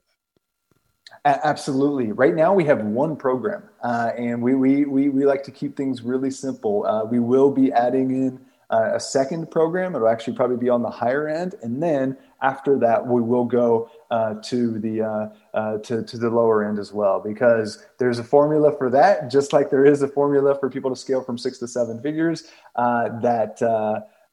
Absolutely. 1.26 2.12
Right 2.12 2.36
now, 2.36 2.54
we 2.54 2.66
have 2.66 2.84
one 2.84 3.16
program, 3.16 3.64
uh, 3.82 4.12
and 4.18 4.42
we, 4.42 4.56
we, 4.56 4.84
we, 4.84 5.08
we 5.08 5.26
like 5.26 5.44
to 5.44 5.52
keep 5.52 5.78
things 5.78 6.02
really 6.02 6.30
simple. 6.30 6.86
Uh, 6.86 7.06
we 7.06 7.20
will 7.20 7.50
be 7.50 7.72
adding 7.72 8.12
in 8.12 8.46
uh, 8.70 8.92
a 8.96 9.00
second 9.00 9.50
program. 9.50 9.96
It'll 9.96 10.10
actually 10.10 10.36
probably 10.36 10.58
be 10.58 10.68
on 10.68 10.82
the 10.82 10.90
higher 10.90 11.30
end, 11.30 11.56
and 11.62 11.82
then 11.82 12.18
after 12.44 12.78
that, 12.80 13.08
we 13.08 13.22
will 13.22 13.46
go 13.46 13.90
uh, 14.12 14.36
to 14.44 14.78
the 14.80 15.02
uh, 15.02 15.30
uh, 15.54 15.78
to, 15.80 16.04
to 16.04 16.18
the 16.18 16.30
lower 16.30 16.64
end 16.68 16.78
as 16.78 16.94
well 16.94 17.20
because 17.20 17.84
there's 17.98 18.20
a 18.20 18.24
formula 18.24 18.76
for 18.78 18.90
that, 18.92 19.32
just 19.32 19.54
like 19.54 19.70
there 19.70 19.86
is 19.86 20.02
a 20.02 20.08
formula 20.08 20.58
for 20.60 20.70
people 20.70 20.90
to 20.90 20.96
scale 20.96 21.24
from 21.24 21.38
six 21.38 21.58
to 21.60 21.68
seven 21.68 22.02
figures. 22.02 22.44
that 22.76 23.62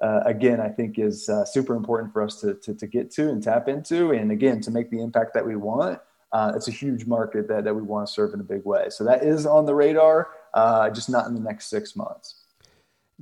uh, 0.01 0.21
again, 0.25 0.61
I 0.61 0.69
think 0.69 0.99
is 0.99 1.29
uh, 1.29 1.45
super 1.45 1.75
important 1.75 2.13
for 2.13 2.23
us 2.23 2.41
to, 2.41 2.55
to, 2.55 2.75
to, 2.75 2.87
get 2.87 3.11
to 3.13 3.29
and 3.29 3.43
tap 3.43 3.69
into. 3.69 4.13
And 4.13 4.33
again, 4.33 4.61
to 4.63 4.71
make 4.71 4.91
the 4.91 5.03
impact 5.03 5.35
that 5.35 5.47
we 5.47 5.57
want, 5.57 6.01
uh, 6.33 6.53
it's 6.55 6.69
a 6.69 6.73
huge 6.73 7.07
market 7.07 7.49
that, 7.49 7.65
that 7.65 7.75
we 7.75 7.83
want 7.83 8.07
to 8.07 8.13
serve 8.13 8.33
in 8.33 8.41
a 8.41 8.45
big 8.45 8.65
way. 8.65 8.87
So 8.89 9.05
that 9.05 9.23
is 9.23 9.47
on 9.47 9.67
the 9.67 9.75
radar, 9.75 10.29
uh, 10.55 10.89
just 10.91 11.11
not 11.11 11.27
in 11.27 11.35
the 11.35 11.41
next 11.41 11.67
six 11.67 11.97
months. 11.97 12.40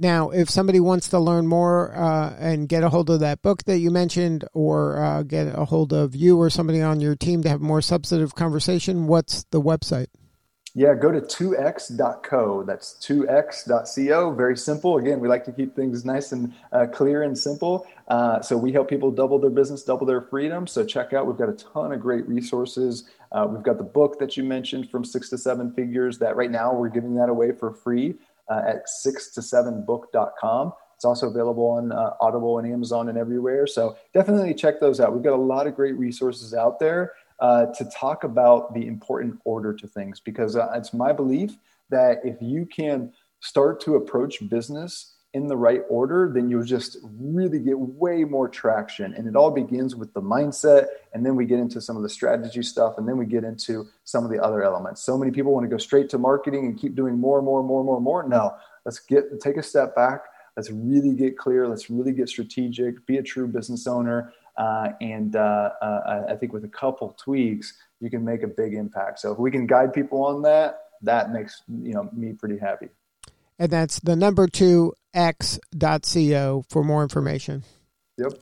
Now, 0.00 0.30
if 0.30 0.48
somebody 0.48 0.78
wants 0.78 1.08
to 1.08 1.18
learn 1.18 1.48
more 1.48 1.92
uh, 1.92 2.36
and 2.38 2.68
get 2.68 2.84
a 2.84 2.88
hold 2.88 3.10
of 3.10 3.18
that 3.18 3.42
book 3.42 3.64
that 3.64 3.78
you 3.78 3.90
mentioned, 3.90 4.44
or 4.52 5.02
uh, 5.02 5.24
get 5.24 5.48
a 5.48 5.64
hold 5.64 5.92
of 5.92 6.14
you 6.14 6.40
or 6.40 6.50
somebody 6.50 6.80
on 6.80 7.00
your 7.00 7.16
team 7.16 7.42
to 7.42 7.48
have 7.48 7.60
more 7.60 7.82
substantive 7.82 8.36
conversation, 8.36 9.08
what's 9.08 9.44
the 9.50 9.60
website? 9.60 10.06
Yeah, 10.74 10.94
go 10.94 11.10
to 11.10 11.20
2x.co. 11.20 12.62
That's 12.62 12.94
2x.co. 13.04 14.34
Very 14.34 14.56
simple. 14.56 14.98
Again, 14.98 15.18
we 15.18 15.26
like 15.26 15.44
to 15.46 15.52
keep 15.52 15.74
things 15.74 16.04
nice 16.04 16.30
and 16.30 16.54
uh, 16.70 16.86
clear 16.86 17.24
and 17.24 17.36
simple. 17.36 17.84
Uh, 18.06 18.40
so 18.40 18.56
we 18.56 18.70
help 18.70 18.88
people 18.88 19.10
double 19.10 19.40
their 19.40 19.50
business, 19.50 19.82
double 19.82 20.06
their 20.06 20.20
freedom. 20.20 20.68
So 20.68 20.84
check 20.84 21.12
out, 21.12 21.26
we've 21.26 21.36
got 21.36 21.48
a 21.48 21.54
ton 21.54 21.90
of 21.90 21.98
great 21.98 22.28
resources. 22.28 23.10
Uh, 23.32 23.48
we've 23.50 23.64
got 23.64 23.78
the 23.78 23.84
book 23.84 24.20
that 24.20 24.36
you 24.36 24.44
mentioned 24.44 24.88
from 24.90 25.04
six 25.04 25.28
to 25.30 25.38
seven 25.38 25.72
figures 25.72 26.18
that 26.18 26.36
right 26.36 26.50
now 26.50 26.72
we're 26.72 26.88
giving 26.88 27.16
that 27.16 27.28
away 27.28 27.50
for 27.50 27.72
free 27.72 28.14
uh, 28.48 28.62
at 28.66 28.88
six 28.88 29.30
to 29.32 29.42
seven 29.42 29.84
book.com. 29.84 30.72
It's 30.94 31.04
also 31.04 31.28
available 31.28 31.66
on 31.66 31.92
uh, 31.92 32.14
Audible 32.20 32.58
and 32.58 32.70
Amazon 32.70 33.08
and 33.08 33.16
everywhere. 33.16 33.66
So 33.66 33.96
definitely 34.14 34.52
check 34.52 34.80
those 34.80 34.98
out. 34.98 35.14
We've 35.14 35.22
got 35.22 35.34
a 35.34 35.36
lot 35.36 35.66
of 35.66 35.76
great 35.76 35.96
resources 35.96 36.54
out 36.54 36.80
there 36.80 37.12
uh, 37.38 37.66
to 37.66 37.84
talk 37.84 38.24
about 38.24 38.74
the 38.74 38.86
important 38.86 39.38
order 39.44 39.72
to 39.74 39.86
things 39.86 40.18
because 40.18 40.56
uh, 40.56 40.72
it's 40.74 40.92
my 40.92 41.12
belief 41.12 41.56
that 41.90 42.18
if 42.24 42.36
you 42.40 42.66
can 42.66 43.12
start 43.40 43.80
to 43.82 43.94
approach 43.94 44.48
business 44.48 45.14
in 45.34 45.46
the 45.46 45.56
right 45.56 45.82
order, 45.90 46.30
then 46.32 46.48
you'll 46.48 46.64
just 46.64 46.96
really 47.02 47.58
get 47.58 47.78
way 47.78 48.24
more 48.24 48.48
traction. 48.48 49.12
And 49.12 49.28
it 49.28 49.36
all 49.36 49.50
begins 49.50 49.94
with 49.94 50.14
the 50.14 50.22
mindset. 50.22 50.86
And 51.12 51.24
then 51.24 51.36
we 51.36 51.44
get 51.44 51.58
into 51.58 51.80
some 51.80 51.96
of 51.96 52.02
the 52.02 52.08
strategy 52.08 52.62
stuff. 52.62 52.94
And 52.96 53.06
then 53.06 53.18
we 53.18 53.26
get 53.26 53.44
into 53.44 53.86
some 54.04 54.24
of 54.24 54.30
the 54.30 54.42
other 54.42 54.62
elements. 54.62 55.02
So 55.02 55.18
many 55.18 55.30
people 55.30 55.52
want 55.52 55.64
to 55.64 55.68
go 55.68 55.76
straight 55.76 56.08
to 56.10 56.18
marketing 56.18 56.64
and 56.64 56.78
keep 56.78 56.94
doing 56.94 57.18
more 57.18 57.38
and 57.38 57.44
more 57.44 57.60
and 57.60 57.68
more 57.68 57.80
and 57.80 57.86
more 57.86 57.96
and 57.96 58.04
more. 58.04 58.28
No, 58.28 58.54
let's 58.84 59.00
get 59.00 59.40
take 59.40 59.58
a 59.58 59.62
step 59.62 59.94
back. 59.94 60.24
Let's 60.56 60.70
really 60.70 61.14
get 61.14 61.36
clear. 61.36 61.68
Let's 61.68 61.90
really 61.90 62.12
get 62.12 62.28
strategic. 62.28 63.06
Be 63.06 63.18
a 63.18 63.22
true 63.22 63.46
business 63.46 63.86
owner. 63.86 64.32
Uh, 64.56 64.88
and 65.00 65.36
uh, 65.36 65.70
uh, 65.80 66.24
I 66.30 66.34
think 66.34 66.52
with 66.52 66.64
a 66.64 66.68
couple 66.68 67.10
tweaks, 67.10 67.74
you 68.00 68.10
can 68.10 68.24
make 68.24 68.42
a 68.42 68.48
big 68.48 68.74
impact. 68.74 69.20
So 69.20 69.30
if 69.30 69.38
we 69.38 69.50
can 69.50 69.66
guide 69.66 69.92
people 69.92 70.24
on 70.24 70.42
that, 70.42 70.86
that 71.02 71.32
makes 71.32 71.62
you 71.68 71.92
know 71.92 72.08
me 72.12 72.32
pretty 72.32 72.58
happy. 72.58 72.88
And 73.58 73.70
that's 73.70 74.00
the 74.00 74.16
number 74.16 74.46
two 74.46 74.94
x.co 75.18 76.64
for 76.68 76.84
more 76.84 77.02
information. 77.02 77.64
Yep. 78.16 78.32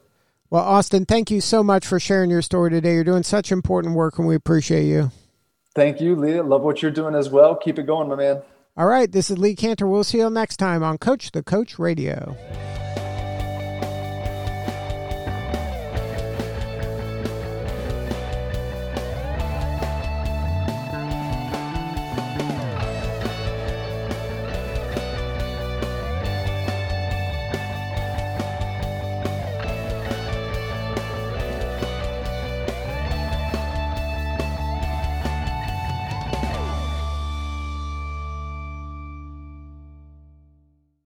Well, 0.50 0.62
Austin, 0.62 1.06
thank 1.06 1.30
you 1.30 1.40
so 1.40 1.64
much 1.64 1.86
for 1.86 1.98
sharing 1.98 2.30
your 2.30 2.42
story 2.42 2.70
today. 2.70 2.94
You're 2.94 3.04
doing 3.04 3.24
such 3.24 3.50
important 3.50 3.96
work, 3.96 4.18
and 4.18 4.28
we 4.28 4.34
appreciate 4.34 4.84
you. 4.84 5.10
Thank 5.74 6.00
you, 6.00 6.14
Leah. 6.14 6.42
Love 6.42 6.62
what 6.62 6.82
you're 6.82 6.90
doing 6.90 7.14
as 7.14 7.28
well. 7.28 7.56
Keep 7.56 7.78
it 7.78 7.86
going, 7.86 8.08
my 8.08 8.14
man. 8.14 8.42
All 8.76 8.86
right. 8.86 9.10
This 9.10 9.30
is 9.30 9.38
Lee 9.38 9.56
Kantor. 9.56 9.90
We'll 9.90 10.04
see 10.04 10.18
you 10.18 10.30
next 10.30 10.58
time 10.58 10.82
on 10.82 10.98
Coach 10.98 11.32
the 11.32 11.42
Coach 11.42 11.78
Radio. 11.78 12.36